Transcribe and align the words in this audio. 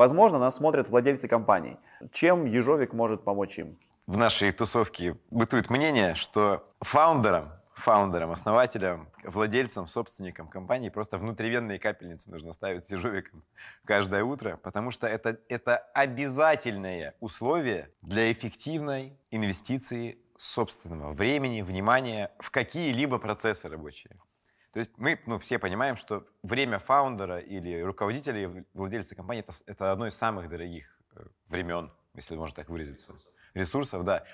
Возможно, 0.00 0.38
нас 0.38 0.56
смотрят 0.56 0.88
владельцы 0.88 1.28
компаний. 1.28 1.76
Чем 2.10 2.46
Ежовик 2.46 2.94
может 2.94 3.22
помочь 3.22 3.58
им? 3.58 3.78
В 4.06 4.16
нашей 4.16 4.50
тусовке 4.50 5.18
бытует 5.30 5.68
мнение, 5.68 6.14
что 6.14 6.72
фаундерам, 6.80 7.52
фаундерам, 7.74 8.30
основателям, 8.30 9.10
владельцам, 9.24 9.86
собственникам 9.86 10.48
компании 10.48 10.88
просто 10.88 11.18
внутривенные 11.18 11.78
капельницы 11.78 12.30
нужно 12.30 12.54
ставить 12.54 12.86
с 12.86 12.90
ежовиком 12.90 13.42
каждое 13.84 14.24
утро, 14.24 14.58
потому 14.62 14.90
что 14.90 15.06
это, 15.06 15.38
это 15.50 15.76
обязательное 15.92 17.14
условие 17.20 17.90
для 18.00 18.32
эффективной 18.32 19.18
инвестиции 19.30 20.16
собственного 20.38 21.12
времени, 21.12 21.60
внимания 21.60 22.30
в 22.38 22.50
какие-либо 22.50 23.18
процессы 23.18 23.68
рабочие. 23.68 24.16
То 24.72 24.78
есть 24.78 24.92
мы 24.96 25.18
ну, 25.26 25.38
все 25.38 25.58
понимаем, 25.58 25.96
что 25.96 26.24
время 26.42 26.78
фаундера 26.78 27.38
или 27.38 27.80
руководителя, 27.80 28.64
владельца 28.72 29.16
компании 29.16 29.44
это, 29.46 29.52
это 29.66 29.92
одно 29.92 30.06
из 30.06 30.14
самых 30.14 30.48
дорогих 30.48 31.00
э, 31.16 31.24
времен, 31.48 31.92
если 32.14 32.36
можно 32.36 32.54
так 32.54 32.68
выразиться. 32.68 33.14
Ресурсов, 33.54 34.04
да, 34.04 34.24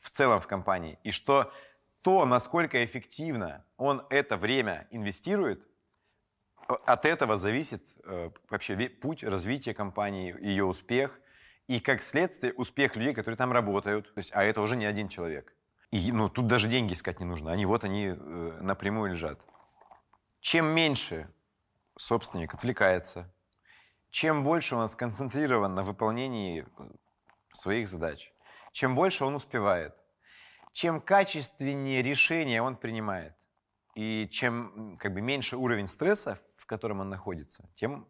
в 0.00 0.10
целом 0.10 0.40
в 0.40 0.46
компании. 0.48 0.98
И 1.04 1.12
что 1.12 1.52
то, 2.02 2.24
насколько 2.24 2.84
эффективно 2.84 3.64
он 3.76 4.04
это 4.10 4.36
время 4.36 4.88
инвестирует, 4.90 5.64
от 6.66 7.04
этого 7.04 7.36
зависит 7.36 7.84
э, 8.04 8.30
вообще 8.50 8.88
путь 8.88 9.22
развития 9.22 9.72
компании, 9.72 10.34
ее 10.40 10.64
успех 10.64 11.20
и, 11.68 11.78
как 11.78 12.02
следствие, 12.02 12.52
успех 12.54 12.96
людей, 12.96 13.14
которые 13.14 13.36
там 13.36 13.52
работают. 13.52 14.12
То 14.14 14.18
есть, 14.18 14.30
а 14.34 14.42
это 14.42 14.60
уже 14.60 14.76
не 14.76 14.84
один 14.84 15.08
человек. 15.08 15.54
И 15.92 16.10
ну, 16.10 16.28
тут 16.28 16.48
даже 16.48 16.68
деньги 16.68 16.94
искать 16.94 17.20
не 17.20 17.26
нужно. 17.26 17.52
Они 17.52 17.66
вот 17.66 17.84
они 17.84 18.06
э, 18.08 18.58
напрямую 18.60 19.12
лежат. 19.12 19.40
Чем 20.46 20.66
меньше 20.68 21.28
собственник 21.98 22.54
отвлекается, 22.54 23.28
чем 24.10 24.44
больше 24.44 24.76
он 24.76 24.88
сконцентрирован 24.88 25.74
на 25.74 25.82
выполнении 25.82 26.64
своих 27.52 27.88
задач, 27.88 28.32
чем 28.70 28.94
больше 28.94 29.24
он 29.24 29.34
успевает, 29.34 29.96
чем 30.70 31.00
качественнее 31.00 32.00
решения 32.00 32.62
он 32.62 32.76
принимает, 32.76 33.34
и 33.96 34.28
чем 34.30 34.96
как 35.00 35.14
бы, 35.14 35.20
меньше 35.20 35.56
уровень 35.56 35.88
стресса, 35.88 36.38
в 36.54 36.64
котором 36.66 37.00
он 37.00 37.08
находится, 37.08 37.68
тем 37.74 38.06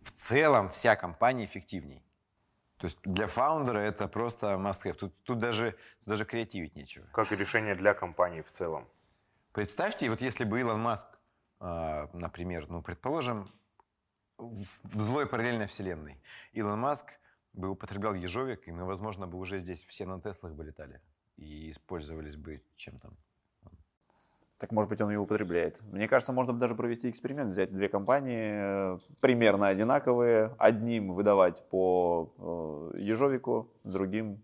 в 0.00 0.10
целом 0.12 0.70
вся 0.70 0.96
компания 0.96 1.44
эффективней. 1.44 2.02
То 2.78 2.86
есть 2.86 2.96
для 3.02 3.26
фаундера 3.26 3.80
это 3.80 4.08
просто 4.08 4.54
must-have. 4.54 4.94
Тут, 4.94 5.22
тут, 5.24 5.38
даже, 5.38 5.72
тут 5.72 6.06
даже 6.06 6.24
креативить 6.24 6.76
нечего. 6.76 7.06
Как 7.12 7.30
и 7.30 7.36
решение 7.36 7.74
для 7.74 7.92
компании 7.92 8.40
в 8.40 8.50
целом. 8.50 8.88
Представьте, 9.52 10.08
вот 10.08 10.22
если 10.22 10.44
бы 10.44 10.60
Илон 10.60 10.80
Маск 10.80 11.08
например, 12.12 12.68
ну, 12.68 12.82
предположим, 12.82 13.50
в 14.36 15.00
злой 15.00 15.26
параллельной 15.26 15.66
вселенной 15.66 16.20
Илон 16.52 16.78
Маск 16.78 17.18
бы 17.52 17.70
употреблял 17.70 18.14
ежовик, 18.14 18.66
и 18.68 18.72
мы, 18.72 18.84
возможно, 18.84 19.26
бы 19.26 19.38
уже 19.38 19.58
здесь 19.58 19.84
все 19.84 20.06
на 20.06 20.20
Теслах 20.20 20.52
бы 20.54 20.64
летали 20.64 21.00
и 21.36 21.70
использовались 21.70 22.36
бы 22.36 22.62
чем 22.76 22.98
там. 22.98 23.16
Так, 24.58 24.70
может 24.72 24.88
быть, 24.88 25.00
он 25.00 25.10
ее 25.10 25.18
употребляет. 25.18 25.82
Мне 25.82 26.08
кажется, 26.08 26.32
можно 26.32 26.52
бы 26.52 26.60
даже 26.60 26.74
провести 26.74 27.10
эксперимент, 27.10 27.50
взять 27.50 27.72
две 27.72 27.88
компании, 27.88 28.94
э, 28.94 28.98
примерно 29.20 29.68
одинаковые, 29.68 30.54
одним 30.58 31.12
выдавать 31.12 31.68
по 31.70 32.92
э, 32.94 32.98
ежовику, 33.00 33.72
другим 33.82 34.42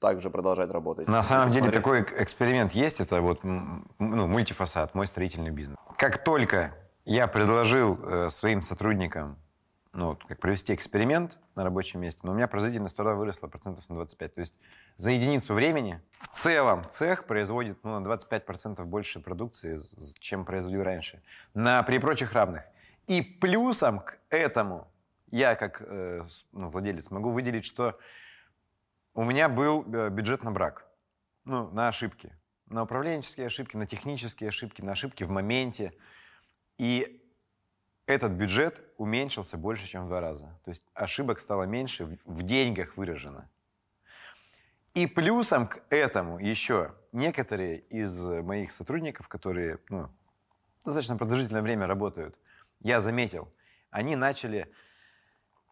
также 0.00 0.30
продолжать 0.30 0.70
работать. 0.70 1.08
На 1.08 1.22
самом 1.22 1.50
деле 1.50 1.70
такой 1.70 2.02
эксперимент 2.02 2.72
есть, 2.72 3.00
это 3.00 3.20
вот 3.20 3.44
ну, 3.44 3.82
мультифасад, 3.98 4.94
мой 4.94 5.06
строительный 5.06 5.50
бизнес. 5.50 5.76
Как 5.96 6.22
только 6.22 6.74
я 7.04 7.26
предложил 7.26 7.98
э, 8.02 8.30
своим 8.30 8.62
сотрудникам 8.62 9.38
ну, 9.92 10.10
вот, 10.10 10.24
как 10.24 10.38
провести 10.38 10.74
эксперимент 10.74 11.38
на 11.54 11.64
рабочем 11.64 12.00
месте, 12.00 12.20
но 12.22 12.32
у 12.32 12.34
меня 12.34 12.46
производительность 12.46 12.96
труда 12.96 13.14
выросла 13.14 13.48
процентов 13.48 13.88
на 13.88 13.96
25. 13.96 14.34
То 14.34 14.40
есть 14.40 14.52
за 14.96 15.10
единицу 15.10 15.54
времени 15.54 16.00
в 16.12 16.28
целом 16.28 16.88
цех 16.88 17.26
производит 17.26 17.78
ну, 17.82 17.98
на 17.98 18.06
25% 18.06 18.84
больше 18.84 19.20
продукции, 19.20 19.78
чем 20.20 20.44
производил 20.44 20.82
раньше. 20.82 21.22
На, 21.54 21.82
при 21.82 21.98
прочих 21.98 22.32
равных. 22.32 22.62
И 23.06 23.22
плюсом 23.22 24.00
к 24.00 24.18
этому 24.28 24.86
я, 25.30 25.54
как 25.54 25.82
э, 25.84 26.22
ну, 26.52 26.68
владелец, 26.68 27.10
могу 27.10 27.30
выделить, 27.30 27.64
что 27.64 27.98
у 29.18 29.24
меня 29.24 29.48
был 29.48 29.84
э, 29.92 30.10
бюджет 30.10 30.44
на 30.44 30.52
брак. 30.52 30.86
Ну, 31.44 31.68
на 31.72 31.88
ошибки. 31.88 32.32
На 32.66 32.84
управленческие 32.84 33.46
ошибки, 33.46 33.76
на 33.76 33.84
технические 33.84 34.46
ошибки, 34.46 34.80
на 34.80 34.92
ошибки 34.92 35.24
в 35.24 35.30
моменте. 35.30 35.92
И 36.76 37.20
этот 38.06 38.30
бюджет 38.30 38.80
уменьшился 38.96 39.56
больше, 39.56 39.88
чем 39.88 40.04
в 40.04 40.06
два 40.06 40.20
раза. 40.20 40.56
То 40.64 40.68
есть 40.68 40.84
ошибок 40.94 41.40
стало 41.40 41.64
меньше, 41.64 42.04
в 42.04 42.42
деньгах 42.44 42.96
выражено. 42.96 43.50
И 44.94 45.08
плюсом 45.08 45.66
к 45.66 45.82
этому 45.90 46.38
еще 46.38 46.94
некоторые 47.10 47.80
из 47.80 48.24
моих 48.24 48.70
сотрудников, 48.70 49.26
которые 49.26 49.80
ну, 49.88 50.08
достаточно 50.84 51.16
продолжительное 51.16 51.62
время 51.62 51.88
работают, 51.88 52.38
я 52.78 53.00
заметил, 53.00 53.52
они 53.90 54.14
начали 54.14 54.72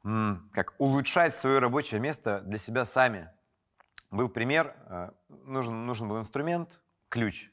как 0.02 0.74
улучшать 0.78 1.36
свое 1.36 1.60
рабочее 1.60 2.00
место 2.00 2.40
для 2.40 2.58
себя 2.58 2.84
сами 2.84 3.30
был 4.16 4.28
пример, 4.28 4.74
э, 4.88 5.10
нужен, 5.28 5.86
нужен 5.86 6.08
был 6.08 6.18
инструмент, 6.18 6.80
ключ. 7.08 7.50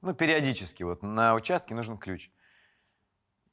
Ну, 0.00 0.14
периодически, 0.14 0.82
вот 0.82 1.02
на 1.02 1.34
участке 1.34 1.74
нужен 1.74 1.98
ключ. 1.98 2.30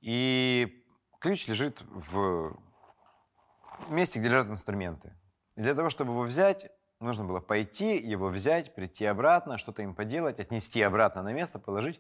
И 0.02 0.86
ключ 1.20 1.48
лежит 1.48 1.82
в 1.90 2.60
месте, 3.90 4.20
где 4.20 4.30
лежат 4.30 4.48
инструменты. 4.48 5.14
И 5.56 5.62
для 5.62 5.74
того, 5.74 5.90
чтобы 5.90 6.12
его 6.12 6.24
взять, 6.24 6.70
нужно 7.00 7.26
было 7.26 7.40
пойти, 7.40 7.98
его 7.98 8.28
взять, 8.28 8.76
прийти 8.76 9.06
обратно, 9.06 9.58
что-то 9.58 9.82
им 9.82 9.96
поделать, 9.96 10.40
отнести 10.40 10.82
обратно 10.82 11.24
на 11.24 11.34
место, 11.34 11.60
положить. 11.60 12.00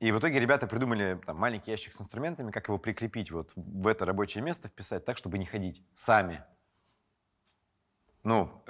И 0.00 0.12
в 0.12 0.18
итоге 0.18 0.40
ребята 0.40 0.66
придумали 0.66 1.20
там, 1.24 1.36
маленький 1.36 1.70
ящик 1.70 1.92
с 1.92 2.00
инструментами, 2.00 2.50
как 2.50 2.68
его 2.68 2.78
прикрепить 2.78 3.30
вот 3.30 3.52
в 3.54 3.86
это 3.86 4.04
рабочее 4.04 4.42
место, 4.42 4.68
вписать 4.68 5.04
так, 5.04 5.16
чтобы 5.16 5.38
не 5.38 5.46
ходить 5.46 5.82
сами. 5.94 6.44
Ну, 8.22 8.64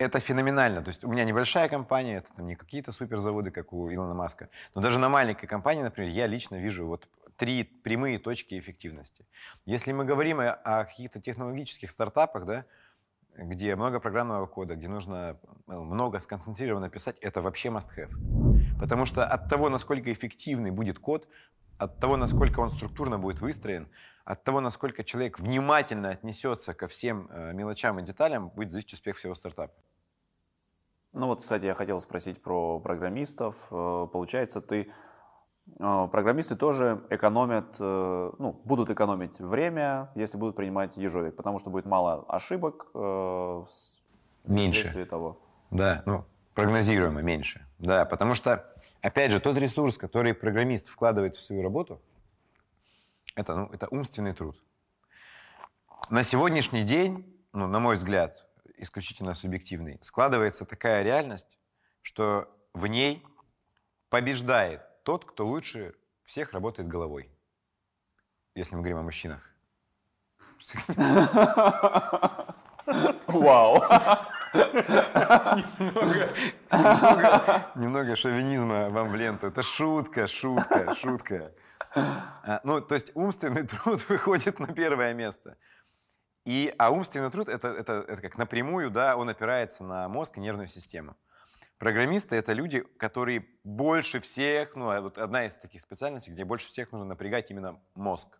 это 0.00 0.18
феноменально. 0.18 0.82
То 0.82 0.88
есть 0.88 1.04
у 1.04 1.08
меня 1.08 1.24
небольшая 1.24 1.68
компания, 1.68 2.16
это 2.16 2.32
там 2.32 2.46
не 2.46 2.56
какие-то 2.56 2.90
суперзаводы, 2.90 3.50
как 3.50 3.74
у 3.74 3.92
Илона 3.92 4.14
Маска. 4.14 4.48
Но 4.74 4.80
даже 4.80 4.98
на 4.98 5.10
маленькой 5.10 5.46
компании, 5.46 5.82
например, 5.82 6.10
я 6.10 6.26
лично 6.26 6.56
вижу 6.56 6.86
вот 6.86 7.06
три 7.36 7.64
прямые 7.64 8.18
точки 8.18 8.58
эффективности. 8.58 9.26
Если 9.66 9.92
мы 9.92 10.06
говорим 10.06 10.40
о, 10.40 10.84
каких-то 10.84 11.20
технологических 11.20 11.90
стартапах, 11.90 12.46
да, 12.46 12.64
где 13.36 13.76
много 13.76 14.00
программного 14.00 14.46
кода, 14.46 14.74
где 14.74 14.88
нужно 14.88 15.38
ну, 15.66 15.84
много 15.84 16.18
сконцентрированно 16.18 16.88
писать, 16.88 17.18
это 17.20 17.42
вообще 17.42 17.68
must-have. 17.68 18.12
Потому 18.80 19.04
что 19.04 19.26
от 19.26 19.50
того, 19.50 19.68
насколько 19.68 20.10
эффективный 20.10 20.70
будет 20.70 20.98
код, 20.98 21.28
от 21.76 21.98
того, 21.98 22.16
насколько 22.16 22.60
он 22.60 22.70
структурно 22.70 23.18
будет 23.18 23.40
выстроен, 23.40 23.88
от 24.24 24.44
того, 24.44 24.60
насколько 24.60 25.04
человек 25.04 25.38
внимательно 25.38 26.08
отнесется 26.08 26.72
ко 26.72 26.86
всем 26.86 27.28
э, 27.30 27.52
мелочам 27.52 27.98
и 27.98 28.02
деталям, 28.02 28.48
будет 28.48 28.70
зависеть 28.72 28.94
успех 28.94 29.16
всего 29.16 29.34
стартапа. 29.34 29.74
Ну 31.12 31.26
вот, 31.26 31.40
кстати, 31.40 31.64
я 31.64 31.74
хотел 31.74 32.00
спросить 32.00 32.40
про 32.40 32.78
программистов. 32.78 33.56
Э, 33.70 34.06
получается, 34.12 34.60
ты 34.60 34.92
э, 35.80 36.08
программисты 36.10 36.54
тоже 36.54 37.04
экономят, 37.10 37.76
э, 37.80 38.30
ну, 38.38 38.60
будут 38.64 38.90
экономить 38.90 39.40
время, 39.40 40.12
если 40.14 40.38
будут 40.38 40.54
принимать 40.54 40.96
ежовик, 40.96 41.34
потому 41.34 41.58
что 41.58 41.70
будет 41.70 41.86
мало 41.86 42.24
ошибок 42.28 42.86
меньше 44.44 45.04
того. 45.06 45.40
Да, 45.70 46.02
ну, 46.06 46.24
прогнозируемо 46.54 47.22
меньше. 47.22 47.66
Да, 47.78 48.04
потому 48.04 48.34
что, 48.34 48.72
опять 49.02 49.32
же, 49.32 49.40
тот 49.40 49.56
ресурс, 49.56 49.98
который 49.98 50.32
программист 50.32 50.86
вкладывает 50.86 51.34
в 51.34 51.42
свою 51.42 51.62
работу, 51.62 52.00
это, 53.34 53.56
ну, 53.56 53.68
это 53.72 53.88
умственный 53.90 54.32
труд. 54.32 54.56
На 56.08 56.22
сегодняшний 56.22 56.82
день, 56.82 57.24
ну, 57.52 57.66
на 57.66 57.80
мой 57.80 57.96
взгляд, 57.96 58.46
исключительно 58.80 59.34
субъективный, 59.34 59.98
складывается 60.00 60.64
такая 60.64 61.02
реальность, 61.02 61.58
что 62.02 62.48
в 62.72 62.86
ней 62.86 63.22
побеждает 64.08 64.82
тот, 65.04 65.24
кто 65.24 65.46
лучше 65.46 65.94
всех 66.24 66.52
работает 66.52 66.88
головой. 66.88 67.30
Если 68.54 68.74
мы 68.74 68.82
говорим 68.82 68.98
о 68.98 69.02
мужчинах. 69.02 69.50
Вау. 73.26 73.82
Немного 77.76 78.16
шовинизма 78.16 78.90
вам 78.90 79.10
в 79.10 79.14
ленту. 79.14 79.46
Это 79.46 79.62
шутка, 79.62 80.26
шутка, 80.26 80.94
шутка. 80.94 81.52
А, 81.94 82.60
ну, 82.64 82.80
то 82.80 82.94
есть 82.94 83.12
умственный 83.14 83.64
труд 83.66 84.04
выходит 84.08 84.58
на 84.58 84.72
первое 84.72 85.14
место. 85.14 85.56
И, 86.44 86.74
а 86.78 86.90
умственный 86.90 87.30
труд 87.30 87.48
это, 87.48 87.68
это, 87.68 88.04
это 88.08 88.22
как 88.22 88.38
напрямую, 88.38 88.90
да, 88.90 89.16
он 89.16 89.28
опирается 89.28 89.84
на 89.84 90.08
мозг 90.08 90.38
и 90.38 90.40
нервную 90.40 90.68
систему. 90.68 91.16
Программисты 91.78 92.36
это 92.36 92.52
люди, 92.52 92.80
которые 92.98 93.46
больше 93.64 94.20
всех, 94.20 94.74
ну, 94.74 94.90
а 94.90 95.00
вот 95.00 95.18
одна 95.18 95.46
из 95.46 95.56
таких 95.56 95.80
специальностей, 95.80 96.32
где 96.32 96.44
больше 96.44 96.68
всех 96.68 96.92
нужно 96.92 97.06
напрягать 97.06 97.50
именно 97.50 97.80
мозг. 97.94 98.38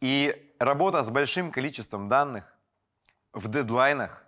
И 0.00 0.54
работа 0.58 1.02
с 1.02 1.10
большим 1.10 1.50
количеством 1.50 2.08
данных 2.08 2.54
в 3.32 3.48
дедлайнах 3.48 4.26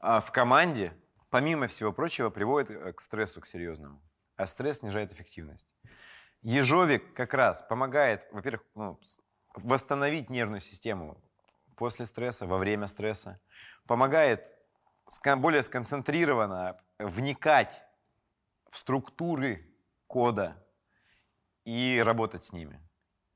а, 0.00 0.20
в 0.20 0.32
команде, 0.32 0.92
помимо 1.30 1.66
всего 1.66 1.92
прочего, 1.92 2.28
приводит 2.30 2.70
э, 2.70 2.92
к 2.92 3.00
стрессу, 3.00 3.40
к 3.40 3.46
серьезному. 3.46 4.02
А 4.36 4.46
стресс 4.46 4.78
снижает 4.78 5.12
эффективность. 5.12 5.66
Ежовик 6.40 7.14
как 7.14 7.34
раз 7.34 7.62
помогает, 7.62 8.26
во-первых, 8.32 8.64
ну, 8.74 9.00
восстановить 9.54 10.28
нервную 10.28 10.60
систему 10.60 11.22
после 11.76 12.06
стресса, 12.06 12.46
во 12.46 12.58
время 12.58 12.86
стресса. 12.86 13.40
Помогает 13.86 14.56
более 15.36 15.62
сконцентрированно 15.62 16.78
вникать 16.98 17.82
в 18.68 18.78
структуры 18.78 19.68
кода 20.06 20.56
и 21.64 22.02
работать 22.04 22.44
с 22.44 22.52
ними. 22.52 22.80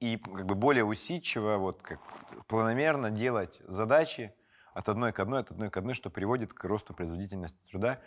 И 0.00 0.18
как 0.18 0.46
бы 0.46 0.54
более 0.54 0.84
усидчиво, 0.84 1.56
вот, 1.56 1.82
как, 1.82 2.00
планомерно 2.46 3.10
делать 3.10 3.60
задачи 3.64 4.34
от 4.74 4.88
одной 4.88 5.12
к 5.12 5.20
одной, 5.20 5.40
от 5.40 5.50
одной 5.50 5.70
к 5.70 5.76
одной, 5.76 5.94
что 5.94 6.10
приводит 6.10 6.52
к 6.52 6.64
росту 6.64 6.94
производительности 6.94 7.58
труда. 7.70 8.00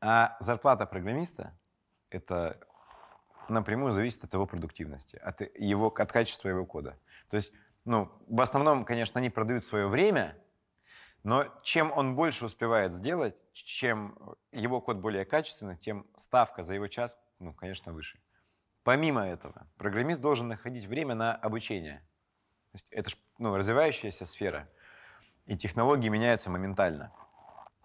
А 0.00 0.36
зарплата 0.40 0.86
программиста– 0.86 1.58
это 2.10 2.58
напрямую 3.48 3.92
зависит 3.92 4.24
от 4.24 4.32
его 4.32 4.46
продуктивности, 4.46 5.16
от, 5.16 5.40
его, 5.58 5.88
от 5.88 6.12
качества 6.12 6.48
его 6.48 6.64
кода. 6.64 6.98
То 7.30 7.36
есть, 7.36 7.52
ну, 7.84 8.10
в 8.26 8.40
основном, 8.40 8.84
конечно, 8.84 9.18
они 9.20 9.30
продают 9.30 9.64
свое 9.64 9.88
время, 9.88 10.36
но 11.22 11.46
чем 11.62 11.92
он 11.92 12.14
больше 12.14 12.44
успевает 12.44 12.92
сделать, 12.92 13.34
чем 13.52 14.18
его 14.52 14.80
код 14.80 14.98
более 14.98 15.24
качественный, 15.24 15.76
тем 15.76 16.06
ставка 16.16 16.62
за 16.62 16.74
его 16.74 16.88
час, 16.88 17.18
ну, 17.38 17.52
конечно, 17.52 17.92
выше. 17.92 18.20
Помимо 18.82 19.26
этого, 19.26 19.66
программист 19.76 20.20
должен 20.20 20.48
находить 20.48 20.86
время 20.86 21.14
на 21.14 21.34
обучение. 21.34 21.98
То 22.72 22.74
есть 22.74 22.86
это 22.90 23.10
ж, 23.10 23.16
ну, 23.38 23.56
развивающаяся 23.56 24.24
сфера, 24.24 24.68
и 25.46 25.56
технологии 25.56 26.08
меняются 26.08 26.50
моментально. 26.50 27.12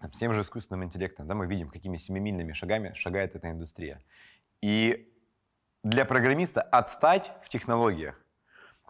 С 0.00 0.18
тем 0.18 0.32
же 0.32 0.42
искусственным 0.42 0.84
интеллектом 0.84 1.26
да, 1.26 1.34
мы 1.34 1.46
видим, 1.46 1.68
какими 1.68 1.96
семимильными 1.96 2.52
шагами 2.52 2.92
шагает 2.92 3.34
эта 3.34 3.50
индустрия. 3.50 4.02
И 4.60 5.12
для 5.82 6.04
программиста 6.04 6.62
отстать 6.62 7.32
в 7.42 7.48
технологиях– 7.48 8.20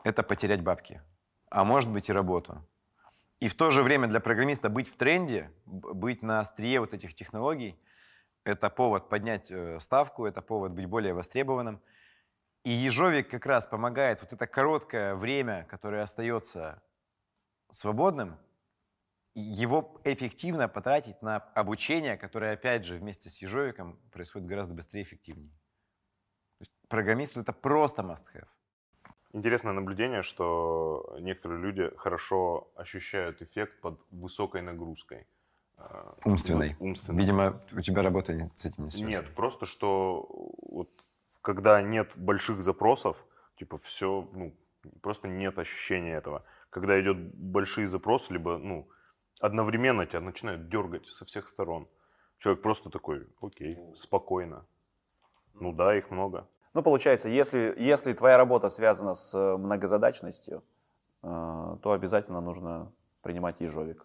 это 0.06 0.22
потерять 0.22 0.62
бабки, 0.62 1.02
а 1.50 1.64
может 1.64 1.90
быть 1.90 2.08
и 2.08 2.12
работу. 2.12 2.64
И 3.40 3.48
в 3.48 3.56
то 3.56 3.72
же 3.72 3.82
время 3.82 4.06
для 4.06 4.20
программиста 4.20 4.68
быть 4.68 4.88
в 4.88 4.96
тренде, 4.96 5.50
быть 5.64 6.22
на 6.22 6.38
острие 6.38 6.78
вот 6.78 6.94
этих 6.94 7.12
технологий– 7.12 7.76
это 8.44 8.70
повод 8.70 9.08
поднять 9.08 9.50
э, 9.50 9.80
ставку, 9.80 10.24
это 10.24 10.42
повод 10.42 10.70
быть 10.70 10.86
более 10.86 11.12
востребованным. 11.12 11.82
И 12.62 12.70
ежовик 12.70 13.28
как 13.28 13.46
раз 13.46 13.66
помогает 13.66 14.22
вот 14.22 14.32
это 14.32 14.46
короткое 14.46 15.16
время, 15.16 15.66
которое 15.68 16.04
остается 16.04 16.80
свободным, 17.72 18.38
его 19.34 20.00
эффективно 20.04 20.68
потратить 20.68 21.20
на 21.20 21.38
обучение, 21.56 22.16
которое, 22.16 22.52
опять 22.52 22.84
же, 22.84 22.98
вместе 22.98 23.28
с 23.28 23.38
ежовиком 23.38 23.98
происходит 24.12 24.46
гораздо 24.46 24.74
быстрее 24.74 25.00
и 25.00 25.04
эффективнее. 25.04 25.52
Программисту 26.86 27.40
это 27.40 27.52
просто 27.52 28.02
must-have. 28.02 28.48
Интересное 29.36 29.74
наблюдение, 29.74 30.22
что 30.22 31.14
некоторые 31.20 31.60
люди 31.60 31.94
хорошо 31.98 32.70
ощущают 32.74 33.42
эффект 33.42 33.78
под 33.82 34.00
высокой 34.10 34.62
нагрузкой. 34.62 35.26
Э, 35.76 36.12
умственной. 36.24 36.74
Умственной. 36.80 37.20
Видимо, 37.20 37.60
у 37.70 37.82
тебя 37.82 38.00
работа 38.02 38.32
с 38.54 38.64
этим 38.64 38.84
не 38.84 38.90
связана. 38.90 39.10
Нет, 39.10 39.34
просто 39.34 39.66
что 39.66 40.26
вот 40.62 40.88
когда 41.42 41.82
нет 41.82 42.12
больших 42.16 42.62
запросов, 42.62 43.22
типа 43.56 43.76
все, 43.76 44.26
ну, 44.32 44.56
просто 45.02 45.28
нет 45.28 45.58
ощущения 45.58 46.14
этого. 46.14 46.42
Когда 46.70 46.98
идет 46.98 47.18
большие 47.34 47.86
запросы, 47.86 48.32
либо, 48.32 48.56
ну, 48.56 48.88
одновременно 49.42 50.06
тебя 50.06 50.20
начинают 50.20 50.70
дергать 50.70 51.06
со 51.08 51.26
всех 51.26 51.48
сторон. 51.48 51.88
Человек 52.38 52.62
просто 52.62 52.88
такой, 52.88 53.26
окей, 53.42 53.76
спокойно. 53.96 54.64
Ну 55.52 55.74
да, 55.74 55.94
их 55.94 56.10
много. 56.10 56.48
Ну, 56.76 56.82
получается, 56.82 57.30
если, 57.30 57.74
если 57.78 58.12
твоя 58.12 58.36
работа 58.36 58.68
связана 58.68 59.14
с 59.14 59.32
э, 59.32 59.56
многозадачностью, 59.56 60.62
э, 61.22 61.76
то 61.82 61.92
обязательно 61.92 62.42
нужно 62.42 62.92
принимать 63.22 63.62
ежовик. 63.62 64.04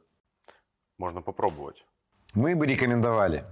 Можно 0.98 1.22
попробовать. 1.22 1.86
Мы 2.34 2.56
бы 2.56 2.66
рекомендовали. 2.66 3.44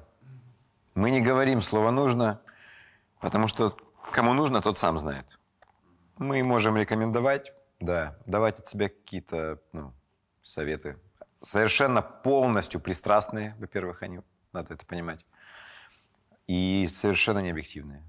Мы 0.95 1.11
не 1.11 1.19
говорим 1.19 1.61
слово 1.61 1.91
«нужно», 1.91 2.39
потому 3.19 3.49
что 3.49 3.75
кому 4.13 4.31
нужно, 4.31 4.61
тот 4.61 4.77
сам 4.77 4.97
знает. 4.97 5.37
Мы 6.17 6.41
можем 6.41 6.77
рекомендовать, 6.77 7.51
да, 7.81 8.17
давать 8.25 8.59
от 8.59 8.67
себя 8.67 8.87
какие-то 8.87 9.59
ну, 9.73 9.91
советы. 10.43 10.95
Совершенно 11.41 12.01
полностью 12.01 12.79
пристрастные, 12.79 13.53
во-первых, 13.59 14.01
они, 14.01 14.21
надо 14.53 14.75
это 14.75 14.85
понимать, 14.85 15.25
и 16.47 16.87
совершенно 16.87 17.39
необъективные. 17.39 18.01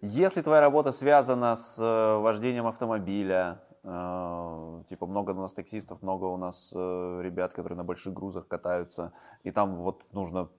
Если 0.00 0.42
твоя 0.42 0.60
работа 0.60 0.92
связана 0.92 1.56
с 1.56 1.76
э, 1.78 2.16
вождением 2.18 2.66
автомобиля, 2.66 3.60
э, 3.82 4.82
типа 4.88 5.06
много 5.06 5.32
у 5.32 5.40
нас 5.40 5.52
таксистов, 5.52 6.02
много 6.02 6.26
у 6.26 6.36
нас 6.36 6.72
э, 6.74 7.20
ребят, 7.22 7.52
которые 7.52 7.76
на 7.76 7.84
больших 7.84 8.14
грузах 8.14 8.46
катаются, 8.46 9.12
и 9.42 9.50
там 9.50 9.74
вот 9.74 10.04
нужно... 10.12 10.50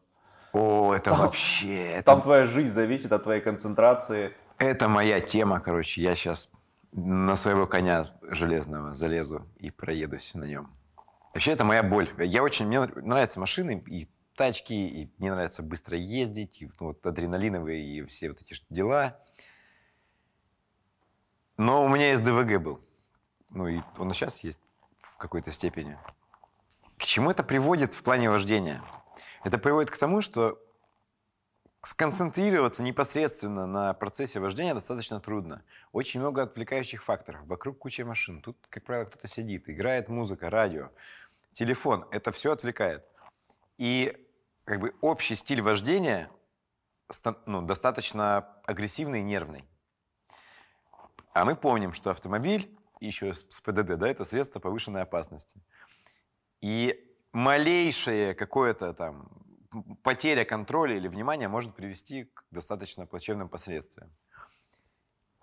О, 0.52 0.94
это 0.94 1.12
там, 1.12 1.20
вообще... 1.20 2.02
Там 2.04 2.18
это... 2.18 2.24
твоя 2.24 2.46
жизнь 2.46 2.74
зависит 2.74 3.14
от 3.14 3.24
твоей 3.24 3.42
концентрации. 3.42 4.34
Это 4.58 4.90
моя 4.90 5.22
тема, 5.22 5.62
короче. 5.62 6.02
Я 6.02 6.16
сейчас 6.16 6.50
на 6.92 7.36
своего 7.38 7.66
коня 7.66 8.08
железного 8.24 8.94
залезу 8.94 9.46
и 9.58 9.72
проедусь 9.72 10.34
на 10.34 10.44
нем. 10.44 10.70
Вообще, 11.34 11.52
это 11.52 11.64
моя 11.64 11.84
боль. 11.84 12.10
Я 12.18 12.44
очень... 12.44 12.66
Мне 12.66 12.82
нравятся 12.82 13.40
машины, 13.40 13.82
и 13.88 14.10
тачки, 14.36 14.74
и 14.74 15.14
мне 15.18 15.32
нравится 15.32 15.64
быстро 15.64 15.98
ездить, 15.98 16.62
и 16.62 16.72
вот 16.80 17.06
адреналиновые, 17.06 17.82
и 17.82 18.06
все 18.06 18.30
вот 18.30 18.42
эти 18.42 18.56
дела. 18.70 19.18
Но 21.60 21.84
у 21.84 21.90
меня 21.90 22.16
СДВГ 22.16 22.62
был. 22.62 22.80
Ну 23.50 23.68
и 23.68 23.82
он 23.98 24.14
сейчас 24.14 24.46
есть 24.46 24.60
в 25.02 25.18
какой-то 25.18 25.52
степени. 25.52 26.00
К 26.98 27.04
чему 27.04 27.32
это 27.32 27.44
приводит 27.44 27.94
в 27.94 28.02
плане 28.02 28.30
вождения? 28.30 28.82
Это 29.44 29.58
приводит 29.58 29.92
к 29.92 29.98
тому, 29.98 30.22
что 30.22 30.58
сконцентрироваться 31.82 32.82
непосредственно 32.82 33.68
на 33.68 33.94
процессе 33.94 34.40
вождения 34.40 34.74
достаточно 34.74 35.20
трудно. 35.20 35.62
Очень 35.92 36.22
много 36.22 36.44
отвлекающих 36.44 37.04
факторов. 37.04 37.42
Вокруг 37.44 37.78
куча 37.80 38.06
машин. 38.06 38.42
Тут, 38.42 38.56
как 38.70 38.86
правило, 38.86 39.04
кто-то 39.04 39.28
сидит, 39.28 39.70
играет 39.70 40.08
музыка, 40.08 40.50
радио, 40.50 40.92
телефон. 41.52 42.08
Это 42.12 42.32
все 42.32 42.54
отвлекает. 42.54 43.04
И 43.78 44.16
как 44.64 44.80
бы 44.80 44.96
общий 45.02 45.36
стиль 45.36 45.62
вождения 45.62 46.32
ну, 47.46 47.62
достаточно 47.64 48.48
агрессивный 48.66 49.20
и 49.20 49.24
нервный. 49.24 49.66
А 51.34 51.46
мы 51.46 51.56
помним, 51.56 51.94
что 51.94 52.12
автомобиль, 52.12 52.76
еще 53.00 53.34
с 53.34 53.62
ПДД, 53.62 53.98
да, 53.98 54.08
это 54.08 54.26
средство 54.26 54.60
повышенной 54.60 55.02
опасности. 55.02 55.62
И 56.62 57.06
малейшее 57.32 58.34
какое-то 58.34 58.94
там 58.94 59.30
потеря 60.04 60.46
контроля 60.46 60.96
или 60.96 61.08
внимания 61.08 61.48
может 61.48 61.76
привести 61.76 62.26
к 62.26 62.44
достаточно 62.52 63.06
плачевным 63.06 63.50
последствиям. 63.50 64.12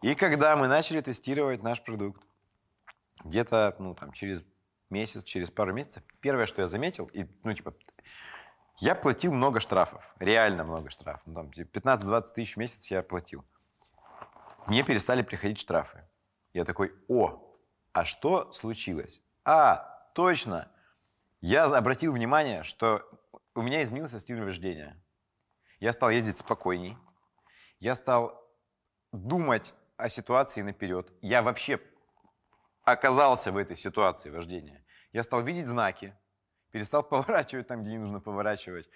И 0.03 0.15
когда 0.15 0.57
мы 0.57 0.69
начали 0.69 1.01
тестировать 1.01 1.63
наш 1.63 1.83
продукт, 1.83 2.23
где-то 3.25 3.75
ну, 3.79 3.95
там, 3.95 4.13
через 4.13 4.45
месяц, 4.91 5.25
через 5.25 5.51
пару 5.51 5.73
месяцев, 5.73 6.03
первое, 6.21 6.47
что 6.47 6.61
я 6.61 6.67
заметил, 6.67 7.07
и, 7.07 7.27
ну, 7.45 7.55
типа, 7.55 7.75
я 8.79 8.95
платил 8.95 9.33
много 9.33 9.61
штрафов, 9.61 10.15
реально 10.19 10.65
много 10.65 10.91
штрафов. 10.91 11.23
Ну, 11.27 11.35
там 11.35 11.51
15-20 11.51 12.23
тысяч 12.35 12.57
в 12.57 12.59
месяц 12.59 12.91
я 12.91 13.03
платил 13.03 13.45
мне 14.67 14.83
перестали 14.83 15.23
приходить 15.23 15.59
штрафы. 15.59 16.05
Я 16.53 16.65
такой, 16.65 16.93
о, 17.09 17.59
а 17.93 18.05
что 18.05 18.53
случилось? 18.53 19.23
А, 19.45 20.11
точно, 20.15 20.71
я 21.41 21.65
обратил 21.65 22.13
внимание, 22.13 22.63
что 22.63 23.03
у 23.55 23.63
меня 23.63 23.83
изменился 23.83 24.19
стиль 24.19 24.43
вождения. 24.43 25.03
Я 25.81 25.93
стал 25.93 26.11
ездить 26.11 26.39
спокойней, 26.39 26.97
я 27.79 27.95
стал 27.95 28.43
думать 29.13 29.75
о 29.97 30.09
ситуации 30.09 30.63
наперед. 30.63 31.13
Я 31.21 31.43
вообще 31.43 31.81
оказался 32.85 33.53
в 33.53 33.57
этой 33.57 33.77
ситуации 33.77 34.31
вождения. 34.31 34.85
Я 35.13 35.23
стал 35.23 35.43
видеть 35.43 35.67
знаки, 35.67 36.17
перестал 36.71 37.03
поворачивать 37.09 37.67
там, 37.67 37.83
где 37.83 37.93
не 37.93 37.99
нужно 37.99 38.21
поворачивать, 38.21 38.89